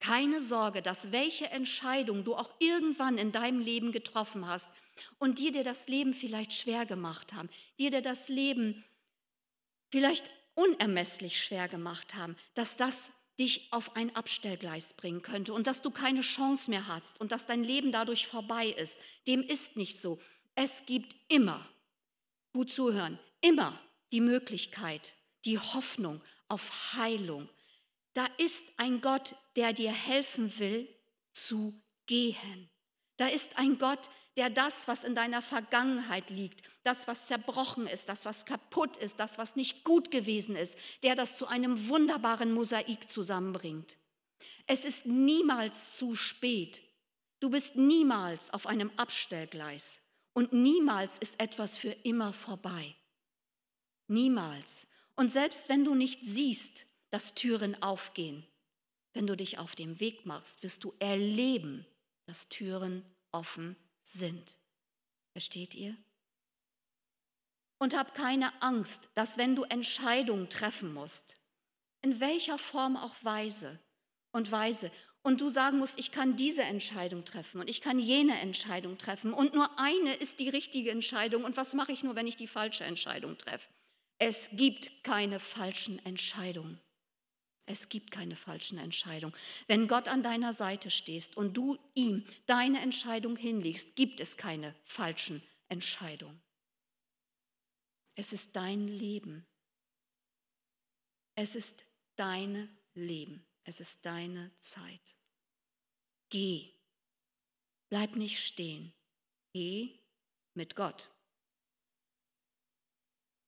Keine 0.00 0.40
Sorge, 0.40 0.82
dass 0.82 1.12
welche 1.12 1.48
Entscheidung 1.50 2.24
du 2.24 2.34
auch 2.34 2.50
irgendwann 2.58 3.18
in 3.18 3.30
deinem 3.30 3.60
Leben 3.60 3.92
getroffen 3.92 4.48
hast 4.48 4.68
und 5.18 5.38
dir 5.38 5.52
dir 5.52 5.62
das 5.62 5.88
Leben 5.88 6.12
vielleicht 6.12 6.52
schwer 6.52 6.86
gemacht 6.86 7.32
haben, 7.34 7.48
dir 7.78 7.90
dir 7.90 8.02
das 8.02 8.28
Leben 8.28 8.84
vielleicht 9.90 10.28
unermesslich 10.54 11.40
schwer 11.40 11.68
gemacht 11.68 12.16
haben, 12.16 12.36
dass 12.54 12.76
das 12.76 13.12
dich 13.38 13.72
auf 13.72 13.96
ein 13.96 14.14
Abstellgleis 14.14 14.92
bringen 14.92 15.22
könnte 15.22 15.52
und 15.52 15.66
dass 15.66 15.82
du 15.82 15.90
keine 15.90 16.20
Chance 16.20 16.70
mehr 16.70 16.86
hast 16.86 17.20
und 17.20 17.32
dass 17.32 17.46
dein 17.46 17.64
Leben 17.64 17.92
dadurch 17.92 18.26
vorbei 18.26 18.68
ist. 18.68 18.98
Dem 19.26 19.42
ist 19.42 19.76
nicht 19.76 20.00
so. 20.00 20.20
Es 20.54 20.84
gibt 20.86 21.16
immer, 21.28 21.66
gut 22.52 22.70
zuhören, 22.70 23.18
immer 23.40 23.78
die 24.12 24.20
Möglichkeit, 24.20 25.14
die 25.44 25.58
Hoffnung 25.58 26.20
auf 26.48 26.94
Heilung. 26.94 27.48
Da 28.12 28.26
ist 28.36 28.66
ein 28.76 29.00
Gott, 29.00 29.34
der 29.56 29.72
dir 29.72 29.92
helfen 29.92 30.58
will 30.58 30.88
zu 31.32 31.82
gehen. 32.06 32.68
Da 33.16 33.28
ist 33.28 33.56
ein 33.56 33.78
Gott, 33.78 34.10
der 34.36 34.48
das, 34.48 34.88
was 34.88 35.04
in 35.04 35.14
deiner 35.14 35.42
Vergangenheit 35.42 36.30
liegt, 36.30 36.62
das, 36.84 37.06
was 37.06 37.26
zerbrochen 37.26 37.86
ist, 37.86 38.08
das, 38.08 38.24
was 38.24 38.46
kaputt 38.46 38.96
ist, 38.96 39.20
das, 39.20 39.38
was 39.38 39.56
nicht 39.56 39.84
gut 39.84 40.10
gewesen 40.10 40.56
ist, 40.56 40.76
der 41.02 41.14
das 41.14 41.36
zu 41.36 41.46
einem 41.46 41.88
wunderbaren 41.88 42.52
Mosaik 42.52 43.10
zusammenbringt. 43.10 43.98
Es 44.66 44.84
ist 44.84 45.06
niemals 45.06 45.96
zu 45.96 46.14
spät. 46.14 46.82
Du 47.40 47.50
bist 47.50 47.76
niemals 47.76 48.52
auf 48.54 48.66
einem 48.66 48.90
Abstellgleis 48.96 50.00
und 50.32 50.52
niemals 50.52 51.18
ist 51.18 51.38
etwas 51.40 51.76
für 51.76 51.90
immer 51.90 52.32
vorbei. 52.32 52.94
Niemals. 54.08 54.86
Und 55.14 55.30
selbst 55.30 55.68
wenn 55.68 55.84
du 55.84 55.94
nicht 55.94 56.20
siehst, 56.24 56.86
dass 57.10 57.34
Türen 57.34 57.82
aufgehen, 57.82 58.46
wenn 59.12 59.26
du 59.26 59.36
dich 59.36 59.58
auf 59.58 59.74
dem 59.74 60.00
Weg 60.00 60.24
machst, 60.24 60.62
wirst 60.62 60.84
du 60.84 60.94
erleben, 60.98 61.86
dass 62.24 62.48
Türen 62.48 63.04
offen 63.30 63.76
sind. 64.02 64.58
Versteht 65.32 65.74
ihr? 65.74 65.96
Und 67.78 67.96
hab 67.96 68.14
keine 68.14 68.62
Angst, 68.62 69.08
dass 69.14 69.38
wenn 69.38 69.56
du 69.56 69.64
Entscheidungen 69.64 70.48
treffen 70.48 70.92
musst, 70.94 71.36
in 72.02 72.20
welcher 72.20 72.58
Form 72.58 72.96
auch 72.96 73.14
Weise 73.22 73.78
und 74.32 74.50
Weise, 74.52 74.90
und 75.22 75.40
du 75.40 75.48
sagen 75.48 75.78
musst, 75.78 75.98
ich 75.98 76.10
kann 76.10 76.36
diese 76.36 76.62
Entscheidung 76.62 77.24
treffen 77.24 77.60
und 77.60 77.70
ich 77.70 77.80
kann 77.80 77.98
jene 77.98 78.38
Entscheidung 78.40 78.98
treffen 78.98 79.32
und 79.32 79.54
nur 79.54 79.78
eine 79.78 80.14
ist 80.14 80.40
die 80.40 80.48
richtige 80.48 80.90
Entscheidung 80.90 81.44
und 81.44 81.56
was 81.56 81.74
mache 81.74 81.92
ich 81.92 82.02
nur, 82.02 82.16
wenn 82.16 82.26
ich 82.26 82.36
die 82.36 82.48
falsche 82.48 82.84
Entscheidung 82.84 83.38
treffe? 83.38 83.68
Es 84.18 84.50
gibt 84.52 85.04
keine 85.04 85.40
falschen 85.40 86.04
Entscheidungen. 86.04 86.80
Es 87.66 87.88
gibt 87.88 88.10
keine 88.10 88.36
falschen 88.36 88.78
Entscheidungen. 88.78 89.34
Wenn 89.68 89.88
Gott 89.88 90.08
an 90.08 90.22
deiner 90.22 90.52
Seite 90.52 90.90
stehst 90.90 91.36
und 91.36 91.56
du 91.56 91.78
ihm 91.94 92.26
deine 92.46 92.80
Entscheidung 92.80 93.36
hinlegst, 93.36 93.94
gibt 93.94 94.20
es 94.20 94.36
keine 94.36 94.74
falschen 94.84 95.42
Entscheidungen. 95.68 96.42
Es 98.14 98.32
ist 98.32 98.56
dein 98.56 98.88
Leben. 98.88 99.46
Es 101.34 101.54
ist 101.54 101.86
dein 102.16 102.68
Leben. 102.94 103.46
Es 103.64 103.80
ist 103.80 104.04
deine 104.04 104.50
Zeit. 104.58 105.14
Geh. 106.28 106.74
Bleib 107.88 108.16
nicht 108.16 108.44
stehen. 108.44 108.92
Geh 109.52 109.98
mit 110.54 110.76
Gott. 110.76 111.10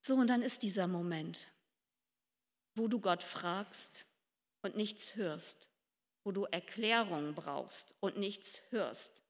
So, 0.01 0.17
und 0.17 0.27
dann 0.27 0.43
ist 0.43 0.63
dieser 0.63 0.87
Moment, 0.87 1.49
wo 2.75 2.89
du 2.89 3.01
Gott 3.01 3.23
fragst 3.23 4.07
und 4.63 4.77
nichts 4.77 5.15
hörst, 5.15 5.69
wo 6.25 6.33
du 6.33 6.45
Erklärungen 6.45 7.35
brauchst 7.35 7.95
und 8.01 8.17
nichts 8.17 8.61
hörst. 8.71 9.23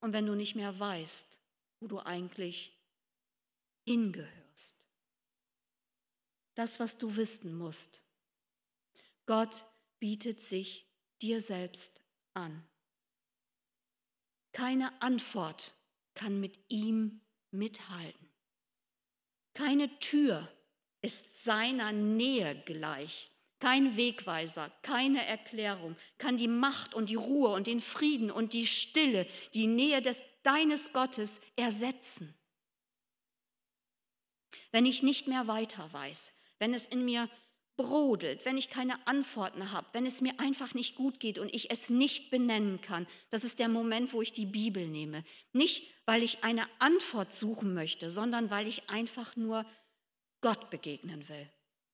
Und 0.00 0.12
wenn 0.12 0.26
du 0.26 0.34
nicht 0.34 0.54
mehr 0.54 0.78
weißt, 0.78 1.40
wo 1.80 1.86
du 1.86 2.00
eigentlich 2.00 2.78
hingehörst. 3.86 4.76
Das, 6.54 6.80
was 6.80 6.98
du 6.98 7.16
wissen 7.16 7.56
musst. 7.56 8.02
Gott 9.26 9.66
bietet 9.98 10.40
sich 10.40 10.88
dir 11.20 11.40
selbst 11.40 12.00
an. 12.34 12.66
Keine 14.52 15.00
Antwort 15.02 15.74
kann 16.14 16.40
mit 16.40 16.58
ihm 16.68 17.20
mithalten. 17.50 18.28
Keine 19.54 19.98
Tür 19.98 20.52
ist 21.02 21.44
seiner 21.44 21.92
Nähe 21.92 22.60
gleich. 22.64 23.30
Kein 23.60 23.96
Wegweiser, 23.96 24.70
keine 24.82 25.24
Erklärung 25.26 25.96
kann 26.18 26.36
die 26.36 26.48
Macht 26.48 26.94
und 26.94 27.10
die 27.10 27.16
Ruhe 27.16 27.48
und 27.48 27.66
den 27.66 27.80
Frieden 27.80 28.30
und 28.30 28.52
die 28.52 28.66
Stille, 28.66 29.26
die 29.52 29.66
Nähe 29.66 30.00
des, 30.00 30.20
deines 30.44 30.92
Gottes 30.92 31.40
ersetzen. 31.56 32.34
Wenn 34.70 34.86
ich 34.86 35.02
nicht 35.02 35.26
mehr 35.26 35.48
weiter 35.48 35.92
weiß, 35.92 36.32
wenn 36.58 36.72
es 36.72 36.86
in 36.86 37.04
mir 37.04 37.28
brodelt, 37.76 38.44
wenn 38.44 38.56
ich 38.58 38.70
keine 38.70 39.06
Antworten 39.06 39.72
habe, 39.72 39.86
wenn 39.92 40.04
es 40.04 40.20
mir 40.20 40.38
einfach 40.38 40.74
nicht 40.74 40.96
gut 40.96 41.20
geht 41.20 41.38
und 41.38 41.54
ich 41.54 41.70
es 41.70 41.90
nicht 41.90 42.30
benennen 42.30 42.80
kann, 42.80 43.06
das 43.30 43.44
ist 43.44 43.58
der 43.58 43.68
Moment, 43.68 44.12
wo 44.12 44.20
ich 44.20 44.32
die 44.32 44.46
Bibel 44.46 44.86
nehme. 44.86 45.24
Nicht, 45.52 45.90
weil 46.04 46.22
ich 46.22 46.44
eine 46.44 46.66
Antwort 46.80 47.32
suchen 47.32 47.74
möchte, 47.74 48.10
sondern 48.10 48.50
weil 48.50 48.66
ich 48.66 48.90
einfach 48.90 49.36
nur 49.36 49.64
Gott 50.40 50.70
begegnen 50.70 51.28
will. 51.28 51.48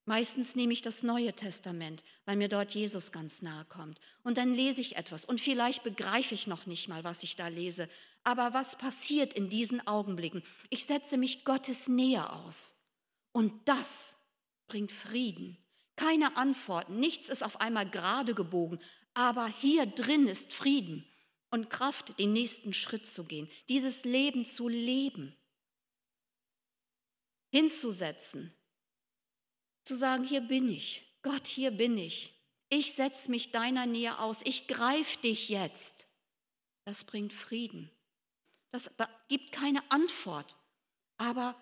Meistens 0.07 0.55
nehme 0.55 0.75
ich 0.75 0.83
das 0.83 1.03
Neue 1.03 1.33
Testament, 1.33 2.05
weil 2.27 2.37
mir 2.37 2.49
dort 2.49 2.75
Jesus 2.75 3.11
ganz 3.11 3.41
nahe 3.41 3.65
kommt. 3.65 4.01
Und 4.23 4.37
dann 4.37 4.53
lese 4.53 4.83
ich 4.83 4.97
etwas 4.97 5.25
und 5.25 5.41
vielleicht 5.41 5.83
begreife 5.83 6.35
ich 6.35 6.47
noch 6.47 6.67
nicht 6.67 6.89
mal, 6.89 7.05
was 7.05 7.23
ich 7.23 7.37
da 7.37 7.49
lese. 7.49 7.89
Aber 8.23 8.53
was 8.53 8.77
passiert 8.77 9.33
in 9.33 9.49
diesen 9.49 9.87
Augenblicken? 9.87 10.43
Ich 10.69 10.85
setze 10.85 11.17
mich 11.17 11.45
Gottes 11.45 11.89
Nähe 11.89 12.31
aus. 12.31 12.75
Und 13.33 13.67
das 13.67 14.17
bringt 14.67 14.93
Frieden 14.93 15.57
keine 15.97 16.37
Antworten, 16.37 16.99
nichts 16.99 17.29
ist 17.29 17.45
auf 17.45 17.61
einmal 17.61 17.89
gerade 17.89 18.35
gebogen, 18.35 18.81
aber 19.15 19.47
hier 19.47 19.87
drin 19.87 20.27
ist 20.27 20.53
Frieden 20.53 21.07
und 21.51 21.71
Kraft, 21.71 22.19
den 22.19 22.33
nächsten 22.33 22.73
Schritt 22.73 23.07
zu 23.07 23.25
gehen, 23.25 23.49
dieses 23.69 24.05
Leben 24.05 24.45
zu 24.45 24.69
leben, 24.69 25.37
hinzusetzen, 27.55 28.55
zu 29.85 29.95
sagen, 29.97 30.25
hier 30.25 30.41
bin 30.41 30.69
ich, 30.69 31.19
Gott, 31.23 31.47
hier 31.47 31.71
bin 31.71 31.97
ich, 31.97 32.35
ich 32.69 32.95
setze 32.95 33.31
mich 33.31 33.53
deiner 33.53 33.87
Nähe 33.87 34.19
aus, 34.19 34.41
ich 34.45 34.67
greife 34.67 35.19
dich 35.21 35.49
jetzt. 35.49 36.09
Das 36.85 37.05
bringt 37.05 37.33
Frieden. 37.33 37.91
Das 38.73 38.91
gibt 39.29 39.53
keine 39.53 39.89
Antwort, 39.91 40.57
aber 41.17 41.55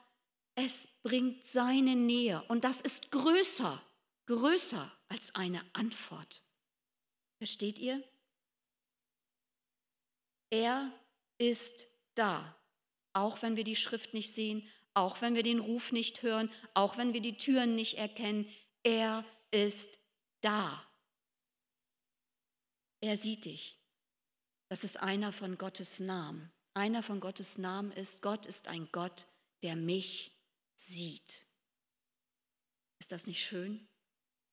es 0.55 0.89
bringt 1.03 1.45
seine 1.45 1.95
Nähe 1.95 2.43
und 2.49 2.65
das 2.65 2.81
ist 2.81 3.11
größer 3.11 3.83
größer 4.27 4.91
als 5.09 5.35
eine 5.35 5.63
Antwort. 5.75 6.43
Versteht 7.39 7.79
ihr? 7.79 8.03
Er 10.51 10.93
ist 11.39 11.87
da, 12.15 12.57
auch 13.13 13.43
wenn 13.43 13.57
wir 13.57 13.65
die 13.65 13.77
Schrift 13.77 14.15
nicht 14.15 14.33
sehen, 14.33 14.69
auch 14.95 15.21
wenn 15.21 15.35
wir 15.35 15.43
den 15.43 15.61
Ruf 15.61 15.93
nicht 15.93 16.23
hören, 16.23 16.51
auch 16.75 16.97
wenn 16.97 17.13
wir 17.13 17.21
die 17.21 17.37
Türen 17.37 17.75
nicht 17.75 17.99
erkennen. 17.99 18.49
Er 18.83 19.25
ist 19.51 19.99
da. 20.41 20.87
Er 23.01 23.17
sieht 23.17 23.45
dich. 23.45 23.79
Das 24.69 24.85
ist 24.85 24.99
einer 24.99 25.33
von 25.33 25.59
Gottes 25.59 26.01
Namen. 26.01 26.53
Einer 26.75 27.03
von 27.03 27.21
Gottes 27.21 27.59
Namen 27.59 27.93
ist, 27.93 28.23
Gott 28.23 28.47
ist 28.47 28.69
ein 28.69 28.89
Gott, 28.93 29.27
der 29.63 29.77
mich 29.77 30.33
sieht. 30.75 31.47
Ist 32.99 33.13
das 33.13 33.27
nicht 33.27 33.45
schön? 33.45 33.87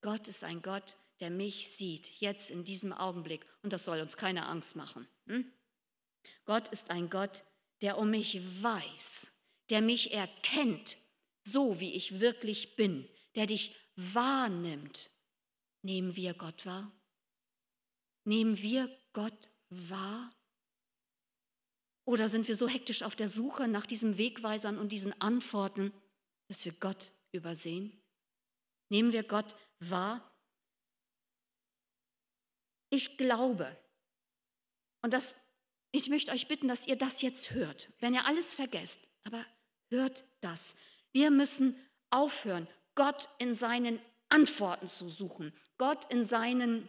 Gott 0.01 0.27
ist 0.27 0.43
ein 0.43 0.61
Gott, 0.61 0.97
der 1.19 1.29
mich 1.29 1.69
sieht, 1.69 2.19
jetzt 2.19 2.49
in 2.49 2.63
diesem 2.63 2.93
Augenblick. 2.93 3.45
Und 3.61 3.73
das 3.73 3.85
soll 3.85 4.01
uns 4.01 4.17
keine 4.17 4.47
Angst 4.47 4.75
machen. 4.75 5.07
Hm? 5.27 5.51
Gott 6.45 6.67
ist 6.69 6.89
ein 6.89 7.09
Gott, 7.09 7.43
der 7.81 7.97
um 7.97 8.09
mich 8.09 8.41
weiß, 8.61 9.31
der 9.69 9.81
mich 9.81 10.13
erkennt, 10.13 10.97
so 11.43 11.79
wie 11.79 11.93
ich 11.93 12.19
wirklich 12.19 12.75
bin, 12.75 13.07
der 13.35 13.45
dich 13.45 13.75
wahrnimmt. 13.95 15.09
Nehmen 15.81 16.15
wir 16.15 16.33
Gott 16.33 16.65
wahr? 16.65 16.91
Nehmen 18.25 18.61
wir 18.61 18.89
Gott 19.13 19.49
wahr? 19.69 20.33
Oder 22.05 22.27
sind 22.27 22.47
wir 22.47 22.55
so 22.55 22.67
hektisch 22.67 23.03
auf 23.03 23.15
der 23.15 23.29
Suche 23.29 23.67
nach 23.67 23.85
diesen 23.85 24.17
Wegweisern 24.17 24.77
und 24.77 24.91
diesen 24.91 25.19
Antworten, 25.21 25.93
dass 26.47 26.65
wir 26.65 26.73
Gott 26.73 27.11
übersehen? 27.31 28.01
Nehmen 28.89 29.13
wir 29.13 29.23
Gott 29.23 29.55
wahr? 29.79 30.25
Ich 32.89 33.17
glaube, 33.17 33.77
und 35.03 35.13
das, 35.13 35.35
ich 35.91 36.09
möchte 36.09 36.31
euch 36.31 36.47
bitten, 36.47 36.67
dass 36.67 36.87
ihr 36.87 36.95
das 36.95 37.21
jetzt 37.21 37.51
hört, 37.51 37.93
wenn 37.99 38.15
ihr 38.15 38.25
alles 38.25 38.55
vergesst, 38.55 38.99
aber 39.23 39.45
hört 39.89 40.23
das. 40.41 40.75
Wir 41.11 41.31
müssen 41.31 41.75
aufhören, 42.09 42.67
Gott 42.95 43.29
in 43.37 43.53
seinen 43.53 43.99
Antworten 44.29 44.87
zu 44.87 45.09
suchen, 45.09 45.53
Gott 45.77 46.11
in 46.11 46.23
seinen 46.23 46.87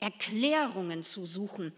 Erklärungen 0.00 1.02
zu 1.02 1.26
suchen, 1.26 1.72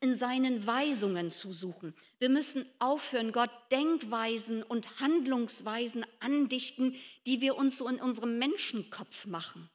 in 0.00 0.14
seinen 0.14 0.66
Weisungen 0.66 1.30
zu 1.30 1.52
suchen. 1.52 1.94
Wir 2.18 2.28
müssen 2.28 2.68
aufhören, 2.78 3.32
Gott 3.32 3.50
Denkweisen 3.72 4.62
und 4.62 5.00
Handlungsweisen 5.00 6.06
andichten, 6.20 6.94
die 7.26 7.40
wir 7.40 7.56
uns 7.56 7.78
so 7.78 7.88
in 7.88 8.00
unserem 8.00 8.38
Menschenkopf 8.38 9.26
machen. 9.26 9.68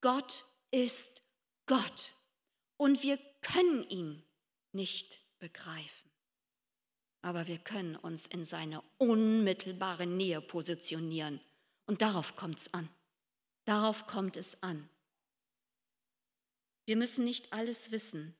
Gott 0.00 0.44
ist 0.70 1.22
Gott 1.66 2.14
und 2.76 3.02
wir 3.02 3.18
können 3.42 3.84
ihn 3.88 4.22
nicht 4.72 5.20
begreifen. 5.38 6.09
Aber 7.22 7.46
wir 7.46 7.58
können 7.58 7.96
uns 7.96 8.26
in 8.26 8.44
seine 8.44 8.82
unmittelbare 8.98 10.06
Nähe 10.06 10.40
positionieren. 10.40 11.40
Und 11.86 12.02
darauf 12.02 12.36
kommt 12.36 12.58
es 12.58 12.72
an. 12.72 12.88
Darauf 13.64 14.06
kommt 14.06 14.36
es 14.36 14.62
an. 14.62 14.88
Wir 16.86 16.96
müssen 16.96 17.24
nicht 17.24 17.52
alles 17.52 17.90
wissen. 17.90 18.34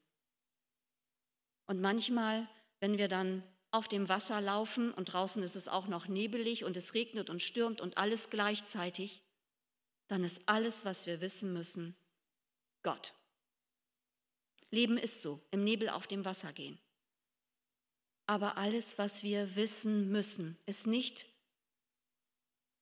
Und 1.67 1.81
manchmal, 1.81 2.49
wenn 2.81 2.99
wir 2.99 3.09
dann 3.09 3.45
auf 3.71 3.87
dem 3.87 4.09
Wasser 4.09 4.41
laufen 4.41 4.93
und 4.93 5.13
draußen 5.13 5.43
ist 5.43 5.55
es 5.55 5.69
auch 5.69 5.87
noch 5.87 6.09
nebelig 6.09 6.65
und 6.65 6.77
es 6.77 6.95
regnet 6.95 7.31
und 7.31 7.43
stürmt 7.43 7.81
und 7.81 7.99
alles 7.99 8.31
gleichzeitig, 8.31 9.23
dann 10.09 10.25
ist 10.25 10.43
alles, 10.47 10.85
was 10.85 11.07
wir 11.07 11.21
wissen 11.21 11.53
müssen, 11.53 11.95
Gott. 12.83 13.15
Leben 14.71 14.99
ist 14.99 15.23
so, 15.23 15.41
im 15.51 15.63
Nebel 15.63 15.89
auf 15.89 16.09
dem 16.09 16.25
Wasser 16.25 16.53
gehen. 16.53 16.79
Aber 18.31 18.57
alles, 18.59 18.97
was 18.97 19.25
wir 19.25 19.57
wissen 19.57 20.09
müssen, 20.13 20.57
ist 20.65 20.87
nicht, 20.87 21.27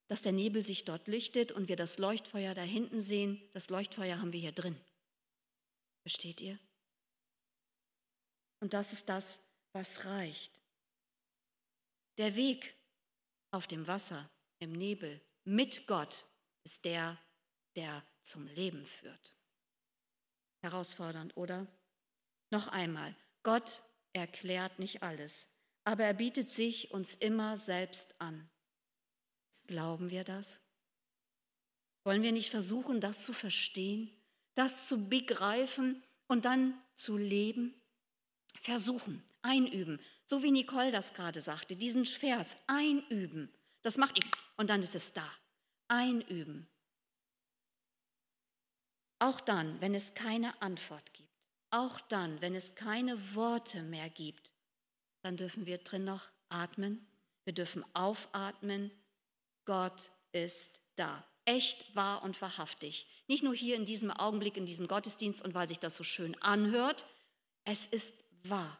dass 0.07 0.21
der 0.21 0.33
Nebel 0.33 0.63
sich 0.63 0.85
dort 0.85 1.09
lichtet 1.09 1.53
und 1.53 1.69
wir 1.69 1.77
das 1.77 1.97
Leuchtfeuer 1.97 2.53
da 2.53 2.61
hinten 2.61 3.01
sehen. 3.01 3.41
Das 3.55 3.71
Leuchtfeuer 3.71 4.19
haben 4.19 4.35
wir 4.35 4.41
hier 4.41 4.53
drin. 4.53 4.79
Versteht 6.03 6.43
ihr? 6.43 6.59
Und 8.61 8.75
das 8.75 8.93
ist 8.93 9.09
das, 9.09 9.41
was 9.73 10.05
reicht. 10.05 10.61
Der 12.19 12.37
Weg 12.37 12.75
auf 13.51 13.67
dem 13.67 13.87
Wasser, 13.87 14.29
im 14.59 14.73
Nebel, 14.73 15.19
mit 15.45 15.87
Gott 15.87 16.27
ist 16.65 16.85
der, 16.85 17.17
der 17.75 18.05
zum 18.23 18.47
Leben 18.49 18.85
führt. 18.85 19.35
Herausfordernd, 20.61 21.39
oder? 21.39 21.67
Noch 22.51 22.69
einmal, 22.69 23.17
Gott 23.43 23.83
erklärt 24.19 24.79
nicht 24.79 25.03
alles, 25.03 25.49
aber 25.85 26.05
er 26.05 26.15
bietet 26.15 26.51
sich 26.51 26.91
uns 26.91 27.15
immer 27.15 27.57
selbst 27.57 28.15
an. 28.21 28.49
Glauben 29.67 30.11
wir 30.11 30.25
das? 30.25 30.61
Wollen 32.05 32.23
wir 32.23 32.33
nicht 32.33 32.51
versuchen, 32.51 33.01
das 33.01 33.25
zu 33.25 33.33
verstehen, 33.33 34.11
das 34.55 34.89
zu 34.89 35.09
begreifen 35.09 36.03
und 36.27 36.45
dann 36.45 36.81
zu 36.95 37.17
leben? 37.17 37.75
Versuchen, 38.61 39.23
einüben, 39.43 40.01
so 40.25 40.43
wie 40.43 40.51
Nicole 40.51 40.91
das 40.91 41.15
gerade 41.15 41.41
sagte, 41.41 41.77
diesen 41.77 42.05
Vers 42.05 42.57
einüben. 42.67 43.53
Das 43.83 43.97
macht 43.97 44.19
ihr 44.19 44.31
und 44.57 44.71
dann 44.71 44.83
ist 44.83 44.95
es 44.95 45.13
da. 45.13 45.29
Einüben. 45.89 46.69
Auch 49.21 49.41
dann, 49.41 49.81
wenn 49.81 49.95
es 49.95 50.15
keine 50.15 50.61
Antwort 50.63 51.13
gibt, 51.13 51.28
auch 51.71 52.01
dann, 52.03 52.41
wenn 52.41 52.55
es 52.55 52.75
keine 52.75 53.35
Worte 53.35 53.83
mehr 53.83 54.09
gibt, 54.09 54.53
dann 55.23 55.37
dürfen 55.37 55.67
wir 55.67 55.79
drin 55.79 56.05
noch 56.05 56.31
atmen. 56.49 57.07
Wir 57.45 57.53
dürfen 57.53 57.85
aufatmen. 57.95 58.91
Gott 59.65 60.11
ist 60.33 60.81
da. 60.97 61.25
Echt, 61.45 61.95
wahr 61.97 62.23
und 62.23 62.41
wahrhaftig. 62.43 63.07
Nicht 63.27 63.43
nur 63.43 63.55
hier 63.55 63.77
in 63.77 63.87
diesem 63.87 64.11
Augenblick, 64.11 64.57
in 64.57 64.67
diesem 64.67 64.87
Gottesdienst 64.87 65.43
und 65.43 65.55
weil 65.55 65.69
sich 65.69 65.79
das 65.79 65.97
so 65.97 66.05
schön 66.05 66.41
anhört. 66.43 67.07
Es 67.65 67.87
ist 67.87 68.15
wahr. 68.45 68.79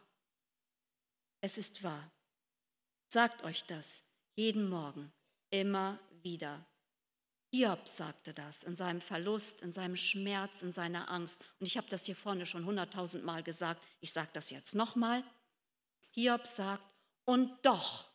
Es 1.41 1.57
ist 1.57 1.83
wahr. 1.83 2.11
Sagt 3.07 3.43
euch 3.43 3.63
das 3.63 4.03
jeden 4.35 4.69
Morgen, 4.69 5.11
immer 5.49 5.99
wieder. 6.21 6.65
Hiob 7.51 7.87
sagte 7.87 8.33
das 8.33 8.63
in 8.63 8.75
seinem 8.75 9.01
Verlust, 9.01 9.61
in 9.61 9.71
seinem 9.71 9.95
Schmerz, 9.95 10.61
in 10.61 10.71
seiner 10.71 11.09
Angst. 11.09 11.41
Und 11.59 11.65
ich 11.65 11.77
habe 11.77 11.87
das 11.89 12.05
hier 12.05 12.15
vorne 12.15 12.45
schon 12.45 12.65
hunderttausend 12.65 13.23
Mal 13.23 13.41
gesagt. 13.41 13.83
Ich 14.01 14.13
sage 14.13 14.29
das 14.33 14.51
jetzt 14.51 14.75
nochmal. 14.75 15.23
Hiob 16.11 16.45
sagt, 16.45 16.83
und 17.25 17.51
doch, 17.63 18.09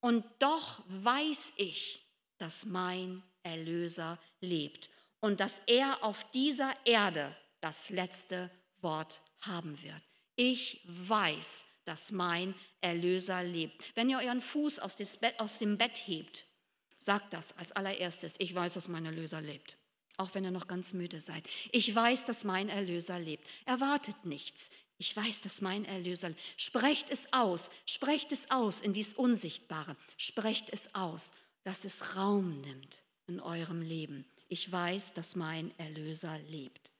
und 0.00 0.24
doch 0.38 0.82
weiß 0.88 1.52
ich, 1.56 2.04
dass 2.38 2.64
mein 2.64 3.22
Erlöser 3.42 4.18
lebt 4.40 4.90
und 5.20 5.40
dass 5.40 5.60
er 5.66 6.02
auf 6.02 6.28
dieser 6.32 6.74
Erde 6.84 7.36
das 7.60 7.90
letzte 7.90 8.50
Wort 8.80 9.20
haben 9.40 9.80
wird. 9.82 10.02
Ich 10.36 10.80
weiß, 10.84 11.66
dass 11.84 12.10
mein 12.10 12.54
Erlöser 12.80 13.42
lebt. 13.42 13.84
Wenn 13.94 14.08
ihr 14.08 14.18
euren 14.18 14.40
Fuß 14.40 14.78
aus 14.78 14.96
dem 14.96 15.78
Bett 15.78 15.96
hebt, 16.06 16.46
sagt 17.10 17.32
das 17.32 17.50
als 17.58 17.72
allererstes. 17.72 18.36
Ich 18.38 18.54
weiß, 18.54 18.74
dass 18.74 18.86
mein 18.86 19.04
Erlöser 19.04 19.40
lebt. 19.40 19.76
Auch 20.16 20.32
wenn 20.32 20.44
ihr 20.44 20.52
noch 20.52 20.68
ganz 20.68 20.92
müde 20.92 21.18
seid. 21.18 21.42
Ich 21.72 21.92
weiß, 21.92 22.24
dass 22.24 22.44
mein 22.44 22.68
Erlöser 22.68 23.18
lebt. 23.18 23.48
Erwartet 23.64 24.24
nichts. 24.24 24.70
Ich 24.96 25.16
weiß, 25.16 25.40
dass 25.40 25.60
mein 25.60 25.84
Erlöser 25.86 26.28
lebt. 26.28 26.40
Sprecht 26.56 27.10
es 27.10 27.26
aus. 27.32 27.68
Sprecht 27.84 28.30
es 28.30 28.48
aus 28.52 28.80
in 28.80 28.92
dies 28.92 29.14
Unsichtbare. 29.14 29.96
Sprecht 30.18 30.70
es 30.70 30.94
aus, 30.94 31.32
dass 31.64 31.84
es 31.84 32.14
Raum 32.14 32.60
nimmt 32.60 33.02
in 33.26 33.40
eurem 33.40 33.82
Leben. 33.82 34.24
Ich 34.46 34.70
weiß, 34.70 35.12
dass 35.12 35.34
mein 35.34 35.76
Erlöser 35.80 36.38
lebt. 36.38 36.92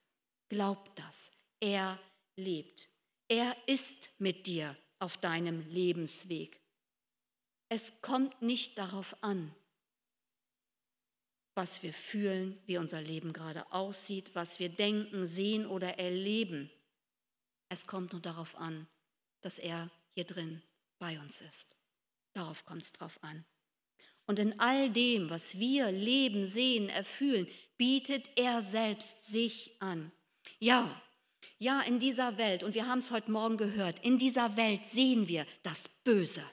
Glaubt 0.49 0.99
das. 0.99 1.31
Er 1.61 2.01
lebt. 2.35 2.89
Er 3.29 3.57
ist 3.69 4.11
mit 4.19 4.49
dir 4.49 4.77
auf 4.99 5.19
deinem 5.19 5.61
Lebensweg. 5.69 6.61
Es 7.69 7.93
kommt 8.03 8.43
nicht 8.43 8.77
darauf 8.77 9.15
an, 9.23 9.55
was 11.55 11.83
wir 11.83 11.93
fühlen, 11.93 12.59
wie 12.67 12.79
unser 12.79 13.01
Leben 13.01 13.33
gerade 13.33 13.71
aussieht, 13.73 14.31
was 14.35 14.59
wir 14.59 14.69
denken, 14.69 15.27
sehen 15.27 15.67
oder 15.67 15.99
erleben. 15.99 16.71
Es 17.69 17.87
kommt 17.87 18.13
nur 18.13 18.23
darauf 18.23 18.57
an, 18.57 18.87
dass 19.41 19.59
er 19.59 19.91
hier 20.15 20.25
drin 20.25 20.63
bei 20.99 21.19
uns 21.21 21.41
ist. 21.41 21.77
Darauf 22.33 22.65
kommt 22.65 22.83
es 22.83 22.93
drauf 22.93 23.19
an. 23.23 23.45
Und 24.27 24.39
in 24.39 24.61
all 24.61 24.91
dem, 24.91 25.29
was 25.29 25.59
wir 25.59 25.91
leben, 25.91 26.45
sehen, 26.47 26.89
erfühlen, 26.89 27.49
bietet 27.77 28.31
er 28.37 28.63
selbst 28.63 29.25
sich 29.25 29.75
an. 29.81 30.13
Ja, 30.61 31.03
ja, 31.59 31.81
in 31.83 31.99
dieser 31.99 32.39
Welt, 32.39 32.63
und 32.63 32.75
wir 32.75 32.87
haben 32.87 33.01
es 33.01 33.11
heute 33.11 33.31
Morgen 33.31 33.57
gehört, 33.57 33.99
in 34.05 34.19
dieser 34.19 34.57
Welt 34.57 34.87
sehen 34.87 35.29
wir 35.29 35.47
das 35.63 35.89
Böse. 36.05 36.45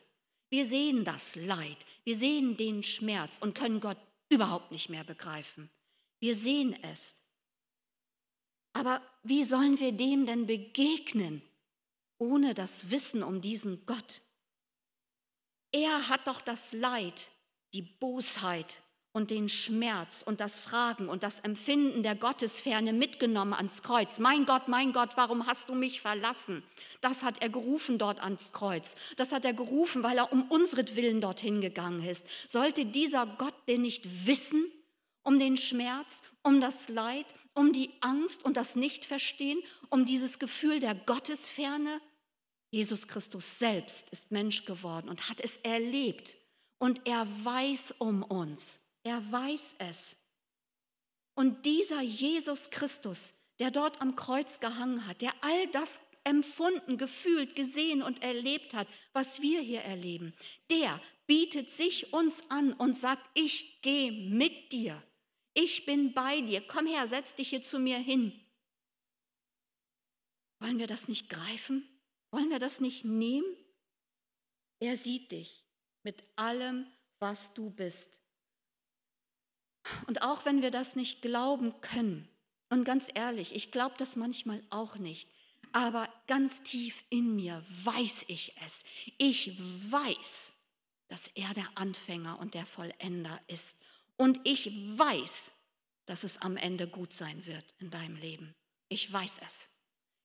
Wir 0.50 0.66
sehen 0.66 1.04
das 1.04 1.36
Leid, 1.36 1.86
wir 2.04 2.16
sehen 2.16 2.58
den 2.58 2.84
Schmerz 2.84 3.38
und 3.40 3.54
können 3.54 3.80
Gott 3.80 3.98
überhaupt 4.30 4.72
nicht 4.72 4.90
mehr 4.90 5.04
begreifen. 5.04 5.70
Wir 6.20 6.36
sehen 6.36 6.74
es. 6.84 7.16
Aber 8.74 9.02
wie 9.24 9.44
sollen 9.44 9.80
wir 9.80 9.92
dem 9.92 10.26
denn 10.26 10.46
begegnen, 10.46 11.42
ohne 12.18 12.54
das 12.54 12.90
Wissen 12.92 13.24
um 13.24 13.42
diesen 13.42 13.86
Gott? 13.86 14.22
Er 15.72 16.10
hat 16.10 16.28
doch 16.28 16.42
das 16.42 16.74
Leid, 16.74 17.30
die 17.74 17.82
Bosheit 17.82 18.82
und 19.18 19.32
den 19.32 19.50
Schmerz 19.50 20.22
und 20.24 20.40
das 20.40 20.60
Fragen 20.60 21.10
und 21.10 21.24
das 21.24 21.40
Empfinden 21.40 22.04
der 22.04 22.16
Gottesferne 22.16 22.94
mitgenommen 22.94 23.54
ans 23.54 23.82
Kreuz. 23.82 24.20
Mein 24.20 24.46
Gott, 24.46 24.68
mein 24.68 24.94
Gott, 24.94 25.18
warum 25.18 25.48
hast 25.48 25.70
du 25.70 25.74
mich 25.74 26.02
verlassen? 26.02 26.64
Das 27.02 27.24
hat 27.24 27.42
er 27.42 27.50
gerufen 27.50 27.98
dort 27.98 28.22
ans 28.22 28.54
Kreuz. 28.54 28.94
Das 29.16 29.32
hat 29.32 29.44
er 29.44 29.56
gerufen, 29.56 30.04
weil 30.04 30.20
er 30.20 30.32
um 30.32 30.44
unsretwillen 30.44 31.20
dorthin 31.20 31.62
gegangen 31.62 32.06
ist. 32.06 32.28
Sollte 32.48 32.86
dieser 32.86 33.26
Gott 33.26 33.56
denn 33.68 33.82
nicht 33.82 34.28
wissen 34.28 34.72
um 35.24 35.40
den 35.40 35.58
Schmerz, 35.58 36.22
um 36.44 36.62
das 36.62 36.88
Leid, 36.88 37.26
um 37.56 37.74
die 37.74 37.90
Angst 38.02 38.46
und 38.46 38.56
das 38.56 38.76
Nichtverstehen, 38.76 39.64
um 39.90 40.06
dieses 40.06 40.38
Gefühl 40.38 40.80
der 40.80 40.94
Gottesferne? 40.94 42.02
Jesus 42.70 43.08
Christus 43.08 43.58
selbst 43.58 44.08
ist 44.12 44.32
Mensch 44.32 44.66
geworden 44.66 45.10
und 45.10 45.28
hat 45.28 45.42
es 45.42 45.58
erlebt. 45.58 46.38
Und 46.78 47.08
er 47.08 47.28
weiß 47.44 47.96
um 47.98 48.22
uns. 48.22 48.80
Er 49.08 49.32
weiß 49.32 49.76
es. 49.78 50.18
Und 51.34 51.66
dieser 51.66 52.02
Jesus 52.02 52.72
Christus, 52.72 53.34
der 53.58 53.72
dort 53.72 54.02
am 54.02 54.18
Kreuz 54.18 54.60
gehangen 54.60 55.08
hat, 55.08 55.22
der 55.22 55.34
all 55.40 55.68
das 55.68 56.02
empfunden, 56.26 56.98
gefühlt, 56.98 57.56
gesehen 57.56 58.02
und 58.02 58.22
erlebt 58.22 58.74
hat, 58.74 58.86
was 59.14 59.42
wir 59.42 59.62
hier 59.62 59.80
erleben, 59.80 60.34
der 60.70 61.02
bietet 61.26 61.72
sich 61.72 62.12
uns 62.12 62.44
an 62.50 62.74
und 62.74 62.98
sagt, 62.98 63.30
ich 63.34 63.82
gehe 63.82 64.12
mit 64.12 64.74
dir. 64.74 65.02
Ich 65.54 65.86
bin 65.86 66.14
bei 66.14 66.42
dir. 66.42 66.60
Komm 66.68 66.86
her, 66.86 67.08
setz 67.08 67.34
dich 67.34 67.48
hier 67.48 67.62
zu 67.64 67.80
mir 67.80 68.00
hin. 68.00 68.38
Wollen 70.60 70.80
wir 70.80 70.88
das 70.88 71.08
nicht 71.08 71.30
greifen? 71.30 71.88
Wollen 72.32 72.50
wir 72.50 72.60
das 72.60 72.82
nicht 72.82 73.06
nehmen? 73.06 73.48
Er 74.80 74.98
sieht 74.98 75.32
dich 75.32 75.64
mit 76.04 76.26
allem, 76.36 76.92
was 77.20 77.54
du 77.54 77.70
bist. 77.70 78.20
Und 80.08 80.22
auch 80.22 80.46
wenn 80.46 80.62
wir 80.62 80.72
das 80.72 80.96
nicht 80.96 81.22
glauben 81.22 81.74
können, 81.82 82.28
und 82.70 82.84
ganz 82.84 83.10
ehrlich, 83.14 83.56
ich 83.56 83.72
glaube 83.72 83.96
das 83.98 84.16
manchmal 84.16 84.62
auch 84.70 84.98
nicht, 84.98 85.30
aber 85.72 86.10
ganz 86.28 86.64
tief 86.64 87.04
in 87.10 87.36
mir 87.36 87.64
weiß 87.84 88.26
ich 88.28 88.54
es. 88.64 88.84
Ich 89.18 89.58
weiß, 89.92 90.52
dass 91.08 91.28
er 91.36 91.54
der 91.54 91.70
Anfänger 91.76 92.40
und 92.40 92.54
der 92.54 92.66
Vollender 92.66 93.40
ist. 93.48 93.78
Und 94.18 94.40
ich 94.44 94.72
weiß, 94.98 95.52
dass 96.06 96.24
es 96.24 96.42
am 96.42 96.58
Ende 96.58 96.88
gut 96.88 97.14
sein 97.14 97.46
wird 97.46 97.66
in 97.80 97.90
deinem 97.90 98.16
Leben. 98.16 98.56
Ich 98.90 99.12
weiß 99.12 99.40
es. 99.46 99.70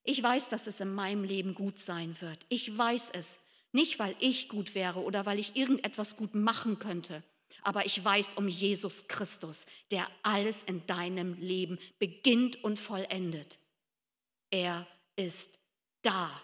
Ich 0.04 0.22
weiß, 0.22 0.48
dass 0.48 0.66
es 0.66 0.80
in 0.80 0.92
meinem 0.92 1.24
Leben 1.24 1.54
gut 1.54 1.78
sein 1.78 2.16
wird. 2.20 2.44
Ich 2.48 2.76
weiß 2.76 3.10
es. 3.10 3.38
Nicht, 3.72 3.98
weil 3.98 4.14
ich 4.18 4.48
gut 4.48 4.74
wäre 4.74 5.00
oder 5.00 5.26
weil 5.26 5.38
ich 5.38 5.56
irgendetwas 5.56 6.16
gut 6.16 6.34
machen 6.34 6.78
könnte, 6.78 7.22
aber 7.62 7.86
ich 7.86 8.04
weiß 8.04 8.34
um 8.34 8.48
Jesus 8.48 9.06
Christus, 9.08 9.66
der 9.90 10.08
alles 10.22 10.64
in 10.64 10.86
deinem 10.86 11.34
Leben 11.34 11.78
beginnt 11.98 12.62
und 12.64 12.78
vollendet. 12.78 13.58
Er 14.50 14.86
ist 15.16 15.60
da. 16.02 16.42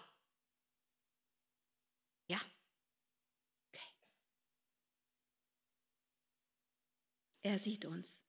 Ja? 2.27 2.39
Okay. 3.67 3.83
Er 7.41 7.59
sieht 7.59 7.85
uns 7.85 8.23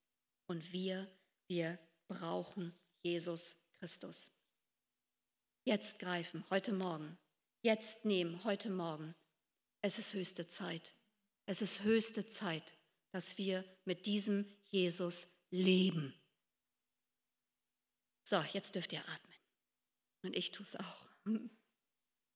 und 0.47 0.73
wir, 0.73 1.11
wir 1.49 1.79
brauchen 2.09 2.75
Jesus 3.03 3.57
Christus. 3.79 4.31
Jetzt 5.65 5.99
greifen, 5.99 6.45
heute 6.51 6.73
Morgen. 6.73 7.17
Jetzt 7.63 8.05
nehmen, 8.05 8.43
heute 8.45 8.71
Morgen. 8.71 9.15
Es 9.83 9.99
ist 9.99 10.15
höchste 10.15 10.49
Zeit. 10.49 10.95
Es 11.47 11.63
ist 11.63 11.83
höchste 11.83 12.27
Zeit 12.27 12.75
dass 13.11 13.39
wir 13.39 13.65
mit 13.85 14.07
diesem 14.07 14.47
Jesus 14.71 15.29
leben. 15.51 16.15
So, 18.25 18.41
jetzt 18.53 18.75
dürft 18.75 18.93
ihr 18.93 19.01
atmen. 19.01 19.39
Und 20.23 20.37
ich 20.37 20.51
tue 20.51 20.65
es 20.65 20.77
auch. 20.77 21.07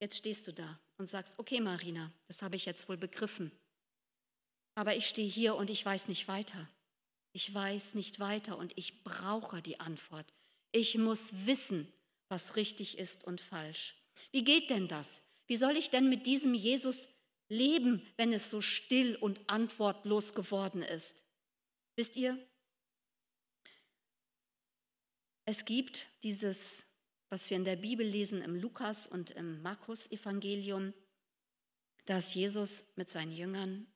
Jetzt 0.01 0.17
stehst 0.17 0.47
du 0.47 0.53
da 0.53 0.79
und 0.99 1.09
sagst, 1.09 1.39
okay 1.39 1.61
Marina, 1.61 2.13
das 2.27 2.43
habe 2.43 2.57
ich 2.57 2.67
jetzt 2.67 2.89
wohl 2.89 2.97
begriffen. 2.99 3.51
Aber 4.75 4.97
ich 4.97 5.07
stehe 5.07 5.29
hier 5.29 5.55
und 5.55 5.71
ich 5.71 5.87
weiß 5.87 6.09
nicht 6.09 6.29
weiter. 6.29 6.69
Ich 7.33 7.55
weiß 7.55 7.95
nicht 7.95 8.21
weiter 8.21 8.59
und 8.59 8.77
ich 8.77 9.03
brauche 9.03 9.63
die 9.63 9.81
Antwort. 9.81 10.35
Ich 10.73 10.99
muss 10.99 11.47
wissen, 11.47 11.91
was 12.29 12.57
richtig 12.57 12.99
ist 12.99 13.25
und 13.25 13.41
falsch. 13.41 13.95
Wie 14.31 14.45
geht 14.45 14.69
denn 14.69 14.89
das? 14.89 15.23
Wie 15.47 15.57
soll 15.57 15.77
ich 15.77 15.91
denn 15.91 16.09
mit 16.09 16.27
diesem 16.27 16.55
Jesus 16.55 17.09
leben, 17.49 18.07
wenn 18.17 18.33
es 18.33 18.51
so 18.51 18.61
still 18.61 19.17
und 19.17 19.41
antwortlos 19.49 20.35
geworden 20.35 20.83
ist? 20.83 21.15
Wisst 21.97 22.17
ihr, 22.17 22.39
es 25.47 25.65
gibt 25.65 26.07
dieses, 26.23 26.83
was 27.29 27.49
wir 27.51 27.57
in 27.57 27.65
der 27.65 27.77
Bibel 27.77 28.07
lesen, 28.07 28.43
im 28.43 28.57
Lukas 28.57 29.07
und 29.07 29.31
im 29.33 29.63
Markus-Evangelium, 29.63 30.95
dass 32.07 32.35
Jesus 32.35 32.85
mit 32.97 33.11
seinen 33.11 33.33
Jüngern 33.33 33.87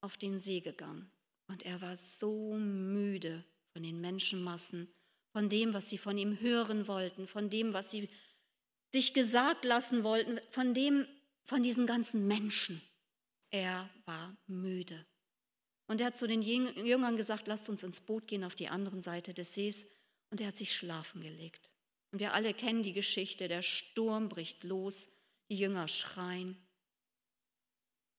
auf 0.00 0.16
den 0.16 0.38
See 0.38 0.60
gegangen 0.60 1.10
und 1.48 1.62
er 1.64 1.80
war 1.80 1.96
so 1.96 2.54
müde 2.54 3.44
von 3.72 3.82
den 3.82 4.00
Menschenmassen, 4.00 4.88
von 5.32 5.48
dem, 5.48 5.74
was 5.74 5.90
sie 5.90 5.98
von 5.98 6.16
ihm 6.16 6.40
hören 6.40 6.88
wollten, 6.88 7.26
von 7.26 7.50
dem, 7.50 7.72
was 7.72 7.90
sie 7.90 8.08
sich 8.92 9.14
gesagt 9.14 9.64
lassen 9.64 10.04
wollten, 10.04 10.40
von 10.50 10.74
dem, 10.74 11.06
von 11.44 11.62
diesen 11.62 11.86
ganzen 11.86 12.26
Menschen. 12.26 12.80
Er 13.54 13.88
war 14.04 14.36
müde. 14.48 15.06
Und 15.86 16.00
er 16.00 16.08
hat 16.08 16.16
zu 16.16 16.26
den 16.26 16.42
Jüngern 16.42 17.16
gesagt, 17.16 17.46
lasst 17.46 17.68
uns 17.68 17.84
ins 17.84 18.00
Boot 18.00 18.26
gehen 18.26 18.42
auf 18.42 18.56
die 18.56 18.66
andere 18.66 19.00
Seite 19.00 19.32
des 19.32 19.54
Sees. 19.54 19.86
Und 20.30 20.40
er 20.40 20.48
hat 20.48 20.56
sich 20.56 20.74
schlafen 20.74 21.20
gelegt. 21.20 21.70
Und 22.10 22.18
wir 22.18 22.34
alle 22.34 22.52
kennen 22.52 22.82
die 22.82 22.92
Geschichte, 22.92 23.46
der 23.46 23.62
Sturm 23.62 24.28
bricht 24.28 24.64
los, 24.64 25.08
die 25.48 25.56
Jünger 25.56 25.86
schreien. 25.86 26.56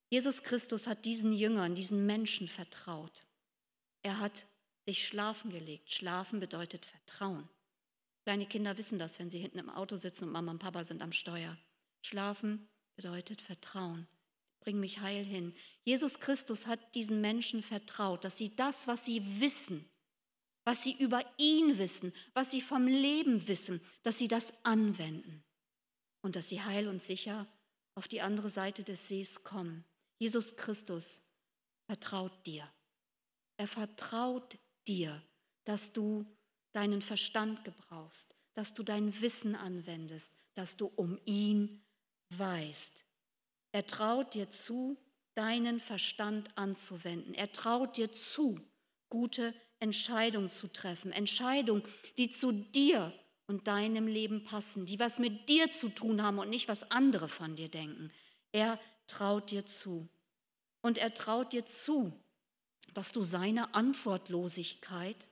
Jesus 0.09 0.41
Christus 0.41 0.87
hat 0.87 1.03
diesen 1.03 1.33
Jüngern, 1.33 1.75
diesen 1.75 2.05
Menschen 2.05 2.47
vertraut. 2.47 3.25
Er 4.03 4.21
hat 4.21 4.45
sich 4.85 5.05
schlafen 5.05 5.51
gelegt. 5.51 5.91
Schlafen 5.91 6.39
bedeutet 6.39 6.85
Vertrauen. 6.85 7.49
Kleine 8.23 8.45
Kinder 8.45 8.77
wissen 8.77 8.99
das, 8.99 9.19
wenn 9.19 9.29
sie 9.29 9.39
hinten 9.39 9.59
im 9.59 9.69
Auto 9.69 9.97
sitzen 9.97 10.23
und 10.23 10.31
Mama 10.31 10.51
und 10.51 10.59
Papa 10.59 10.85
sind 10.85 11.01
am 11.01 11.11
Steuer. 11.11 11.57
Schlafen 12.01 12.69
bedeutet 12.95 13.41
Vertrauen. 13.41 14.07
Bring 14.65 14.79
mich 14.79 14.99
heil 14.99 15.23
hin. 15.23 15.53
Jesus 15.83 16.19
Christus 16.19 16.65
hat 16.65 16.95
diesen 16.95 17.21
Menschen 17.21 17.61
vertraut, 17.61 18.25
dass 18.25 18.35
sie 18.35 18.55
das, 18.55 18.87
was 18.87 19.05
sie 19.05 19.21
wissen, 19.39 19.87
was 20.65 20.83
sie 20.83 20.93
über 20.97 21.23
ihn 21.37 21.77
wissen, 21.77 22.11
was 22.33 22.49
sie 22.49 22.61
vom 22.61 22.87
Leben 22.87 23.47
wissen, 23.47 23.79
dass 24.01 24.17
sie 24.17 24.27
das 24.27 24.53
anwenden 24.63 25.43
und 26.21 26.35
dass 26.35 26.49
sie 26.49 26.63
heil 26.63 26.87
und 26.87 27.03
sicher 27.03 27.47
auf 27.93 28.07
die 28.07 28.21
andere 28.21 28.49
Seite 28.49 28.83
des 28.83 29.07
Sees 29.07 29.43
kommen. 29.43 29.85
Jesus 30.17 30.55
Christus 30.55 31.21
vertraut 31.85 32.45
dir. 32.47 32.67
Er 33.57 33.67
vertraut 33.67 34.57
dir, 34.87 35.21
dass 35.63 35.93
du 35.93 36.25
deinen 36.71 37.01
Verstand 37.01 37.63
gebrauchst, 37.63 38.35
dass 38.55 38.73
du 38.73 38.81
dein 38.81 39.21
Wissen 39.21 39.55
anwendest, 39.55 40.33
dass 40.55 40.75
du 40.75 40.87
um 40.87 41.19
ihn 41.25 41.85
weißt. 42.29 43.05
Er 43.75 43.85
traut 43.85 44.35
dir 44.35 44.49
zu, 44.49 44.95
deinen 45.33 45.81
Verstand 45.81 46.57
anzuwenden. 46.57 47.33
Er 47.33 47.51
traut 47.51 47.97
dir 47.97 48.09
zu, 48.09 48.57
gute 49.09 49.53
Entscheidungen 49.79 50.49
zu 50.49 50.69
treffen. 50.69 51.11
Entscheidungen, 51.11 51.83
die 52.17 52.29
zu 52.29 52.53
dir 52.53 53.11
und 53.47 53.67
deinem 53.67 54.07
Leben 54.07 54.45
passen, 54.45 54.85
die 54.85 54.97
was 54.97 55.19
mit 55.19 55.49
dir 55.49 55.71
zu 55.71 55.89
tun 55.89 56.23
haben 56.23 56.39
und 56.39 56.49
nicht 56.49 56.69
was 56.69 56.89
andere 56.89 57.27
von 57.27 57.57
dir 57.57 57.67
denken. 57.67 58.13
Er 58.53 58.79
traut 59.07 59.51
dir 59.51 59.65
zu. 59.65 60.07
Und 60.81 60.97
er 60.97 61.13
traut 61.13 61.51
dir 61.51 61.65
zu, 61.65 62.17
dass 62.93 63.11
du 63.11 63.25
seine 63.25 63.75
Antwortlosigkeit 63.75 65.27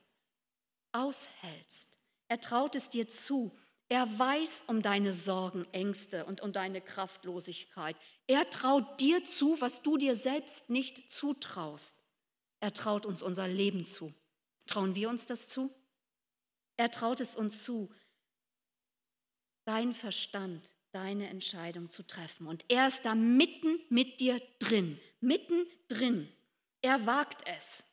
aushältst. 0.92 1.98
Er 2.28 2.42
traut 2.42 2.74
es 2.74 2.90
dir 2.90 3.08
zu. 3.08 3.56
Er 3.88 4.18
weiß 4.18 4.64
um 4.66 4.82
deine 4.82 5.12
Sorgen, 5.12 5.66
Ängste 5.72 6.24
und 6.24 6.40
um 6.40 6.52
deine 6.52 6.80
Kraftlosigkeit. 6.80 7.96
Er 8.26 8.48
traut 8.50 9.00
dir 9.00 9.24
zu, 9.24 9.60
was 9.60 9.82
du 9.82 9.98
dir 9.98 10.16
selbst 10.16 10.70
nicht 10.70 11.10
zutraust. 11.10 11.94
Er 12.60 12.72
traut 12.72 13.04
uns 13.04 13.22
unser 13.22 13.46
Leben 13.46 13.84
zu. 13.84 14.14
Trauen 14.66 14.94
wir 14.94 15.10
uns 15.10 15.26
das 15.26 15.48
zu? 15.48 15.70
Er 16.76 16.90
traut 16.90 17.20
es 17.20 17.36
uns 17.36 17.62
zu, 17.62 17.92
dein 19.64 19.92
Verstand, 19.92 20.72
deine 20.92 21.28
Entscheidung 21.28 21.90
zu 21.90 22.06
treffen. 22.06 22.46
Und 22.46 22.64
er 22.68 22.88
ist 22.88 23.04
da 23.04 23.14
mitten 23.14 23.80
mit 23.90 24.20
dir 24.20 24.40
drin, 24.58 24.98
mitten 25.20 25.66
drin. 25.88 26.32
Er 26.82 27.06
wagt 27.06 27.46
es. 27.46 27.84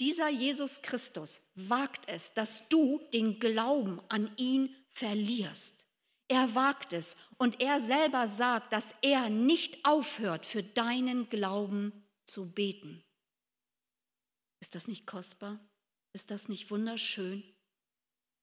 Dieser 0.00 0.28
Jesus 0.28 0.80
Christus 0.82 1.40
wagt 1.54 2.08
es, 2.08 2.32
dass 2.32 2.66
du 2.68 3.00
den 3.12 3.38
Glauben 3.38 4.00
an 4.08 4.32
ihn 4.36 4.74
verlierst. 4.92 5.86
Er 6.28 6.54
wagt 6.54 6.92
es 6.92 7.16
und 7.38 7.60
er 7.60 7.80
selber 7.80 8.28
sagt, 8.28 8.72
dass 8.72 8.94
er 9.02 9.28
nicht 9.28 9.84
aufhört, 9.84 10.46
für 10.46 10.62
deinen 10.62 11.28
Glauben 11.28 11.92
zu 12.26 12.52
beten. 12.52 13.02
Ist 14.60 14.74
das 14.74 14.86
nicht 14.86 15.06
kostbar? 15.06 15.58
Ist 16.12 16.30
das 16.30 16.48
nicht 16.48 16.70
wunderschön? 16.70 17.42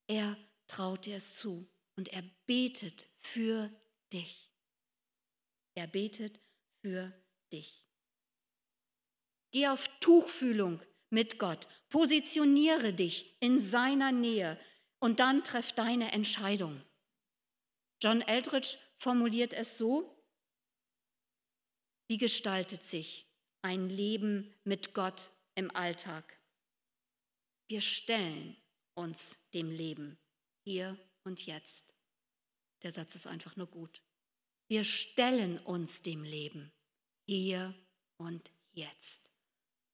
Er 0.08 0.38
traut 0.68 1.06
dir 1.06 1.18
es 1.18 1.36
zu 1.38 1.68
und 1.96 2.10
er 2.10 2.24
betet 2.46 3.10
für 3.20 3.70
dich. 4.12 4.52
Er 5.76 5.88
betet 5.88 6.40
für 6.82 7.14
dich. 7.52 7.86
Geh 9.52 9.68
auf 9.68 9.88
Tuchfühlung 10.00 10.82
mit 11.10 11.40
Gott. 11.40 11.68
Positioniere 11.90 12.94
dich 12.94 13.38
in 13.40 13.60
seiner 13.60 14.12
Nähe 14.12 14.60
und 15.00 15.20
dann 15.20 15.44
treff 15.44 15.72
deine 15.74 16.12
Entscheidung. 16.12 16.82
John 18.02 18.22
Eldridge 18.22 18.78
formuliert 18.98 19.54
es 19.54 19.78
so, 19.78 20.14
wie 22.08 22.18
gestaltet 22.18 22.84
sich 22.84 23.28
ein 23.62 23.90
Leben 23.90 24.54
mit 24.64 24.94
Gott 24.94 25.30
im 25.56 25.76
Alltag? 25.76 26.40
Wir 27.68 27.82
stellen 27.82 28.56
uns 28.96 29.38
dem 29.54 29.70
Leben 29.70 30.18
hier 30.64 30.98
und 31.24 31.46
jetzt. 31.46 31.94
Der 32.84 32.92
Satz 32.92 33.16
ist 33.16 33.28
einfach 33.28 33.56
nur 33.56 33.68
gut. 33.68 34.02
Wir 34.70 34.84
stellen 34.84 35.60
uns 35.60 36.02
dem 36.02 36.24
Leben 36.24 36.72
hier 37.26 37.74
und 38.18 38.52
jetzt. 38.72 39.32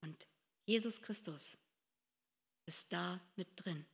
Und 0.00 0.28
Jesus 0.66 1.00
Christus 1.02 1.58
ist 2.66 2.92
da 2.92 3.20
mit 3.36 3.48
drin. 3.56 3.86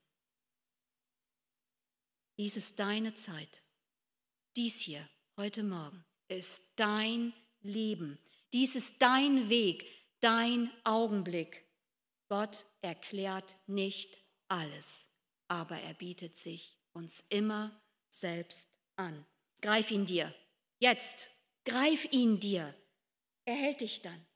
Dies 2.40 2.56
ist 2.56 2.78
deine 2.78 3.14
Zeit. 3.14 3.62
Dies 4.56 4.80
hier, 4.80 5.06
heute 5.36 5.62
Morgen, 5.62 6.06
ist 6.28 6.64
dein 6.74 7.34
Leben. 7.60 8.18
Dies 8.54 8.76
ist 8.76 8.94
dein 8.98 9.50
Weg, 9.50 9.84
dein 10.20 10.72
Augenblick. 10.82 11.66
Gott 12.30 12.64
erklärt 12.80 13.56
nicht 13.66 14.16
alles, 14.48 15.04
aber 15.48 15.78
er 15.80 15.92
bietet 15.92 16.34
sich 16.34 16.78
uns 16.94 17.22
immer 17.28 17.78
selbst 18.08 18.70
an. 18.96 19.26
Greif 19.60 19.90
ihn 19.90 20.06
dir. 20.06 20.34
Jetzt. 20.78 21.30
Greif 21.66 22.10
ihn 22.10 22.40
dir. 22.40 22.74
Er 23.44 23.54
hält 23.56 23.82
dich 23.82 24.00
dann. 24.00 24.26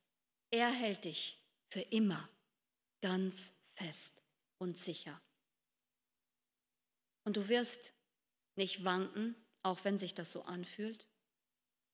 Er 0.50 0.70
hält 0.70 1.06
dich 1.06 1.42
für 1.70 1.80
immer 1.80 2.28
ganz 3.00 3.54
fest 3.72 4.22
und 4.58 4.76
sicher. 4.76 5.18
Und 7.26 7.38
du 7.38 7.48
wirst 7.48 7.93
nicht 8.56 8.84
wanken, 8.84 9.34
auch 9.62 9.84
wenn 9.84 9.98
sich 9.98 10.14
das 10.14 10.32
so 10.32 10.42
anfühlt. 10.42 11.08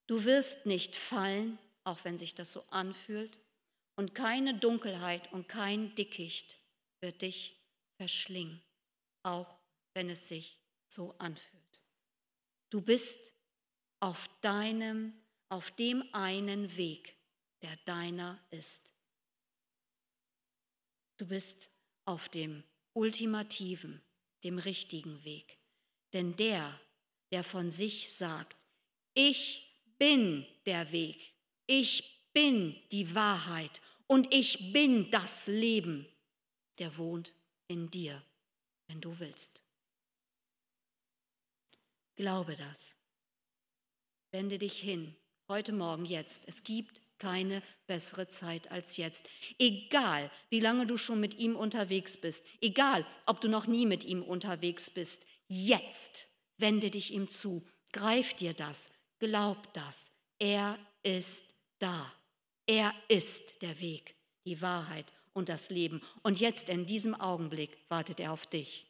Du 0.06 0.24
wirst 0.24 0.66
nicht 0.66 0.96
fallen, 0.96 1.58
auch 1.84 2.04
wenn 2.04 2.18
sich 2.18 2.34
das 2.34 2.52
so 2.52 2.62
anfühlt. 2.70 3.38
Und 3.96 4.14
keine 4.14 4.58
Dunkelheit 4.58 5.32
und 5.32 5.48
kein 5.48 5.94
Dickicht 5.94 6.58
wird 7.00 7.22
dich 7.22 7.60
verschlingen, 7.96 8.62
auch 9.22 9.58
wenn 9.94 10.08
es 10.10 10.28
sich 10.28 10.58
so 10.88 11.14
anfühlt. 11.18 11.80
Du 12.70 12.80
bist 12.80 13.34
auf 14.00 14.28
deinem, 14.40 15.12
auf 15.48 15.70
dem 15.72 16.02
einen 16.14 16.76
Weg, 16.76 17.16
der 17.62 17.76
deiner 17.84 18.42
ist. 18.50 18.92
Du 21.18 21.26
bist 21.26 21.70
auf 22.06 22.28
dem 22.30 22.64
ultimativen, 22.94 24.02
dem 24.42 24.58
richtigen 24.58 25.22
Weg. 25.24 25.59
Denn 26.12 26.36
der, 26.36 26.78
der 27.30 27.44
von 27.44 27.70
sich 27.70 28.12
sagt, 28.12 28.56
ich 29.14 29.66
bin 29.98 30.46
der 30.66 30.90
Weg, 30.92 31.34
ich 31.66 32.28
bin 32.32 32.76
die 32.90 33.14
Wahrheit 33.14 33.80
und 34.06 34.32
ich 34.32 34.72
bin 34.72 35.10
das 35.10 35.46
Leben, 35.46 36.06
der 36.78 36.96
wohnt 36.96 37.34
in 37.68 37.90
dir, 37.90 38.22
wenn 38.88 39.00
du 39.00 39.18
willst. 39.18 39.62
Glaube 42.16 42.56
das. 42.56 42.94
Wende 44.32 44.58
dich 44.58 44.80
hin, 44.80 45.14
heute 45.48 45.72
Morgen, 45.72 46.04
jetzt. 46.04 46.46
Es 46.46 46.62
gibt 46.62 47.00
keine 47.18 47.62
bessere 47.86 48.28
Zeit 48.28 48.70
als 48.70 48.96
jetzt. 48.96 49.28
Egal, 49.58 50.30
wie 50.48 50.60
lange 50.60 50.86
du 50.86 50.96
schon 50.96 51.20
mit 51.20 51.38
ihm 51.38 51.54
unterwegs 51.54 52.16
bist, 52.16 52.44
egal, 52.60 53.06
ob 53.26 53.40
du 53.40 53.48
noch 53.48 53.66
nie 53.66 53.86
mit 53.86 54.04
ihm 54.04 54.22
unterwegs 54.22 54.90
bist, 54.90 55.24
jetzt 55.50 56.28
wende 56.58 56.90
dich 56.90 57.12
ihm 57.12 57.28
zu, 57.28 57.66
greif 57.92 58.34
dir 58.34 58.54
das, 58.54 58.88
glaub 59.18 59.72
das. 59.74 60.12
Er 60.38 60.78
ist 61.02 61.44
da. 61.78 62.12
Er 62.66 62.94
ist 63.08 63.62
der 63.62 63.80
Weg, 63.80 64.14
die 64.44 64.62
Wahrheit 64.62 65.12
und 65.32 65.48
das 65.48 65.70
Leben. 65.70 66.00
Und 66.22 66.40
jetzt 66.40 66.68
in 66.68 66.86
diesem 66.86 67.14
Augenblick 67.14 67.76
wartet 67.88 68.20
er 68.20 68.32
auf 68.32 68.46
dich. 68.46 68.86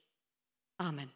Amen. 0.76 1.10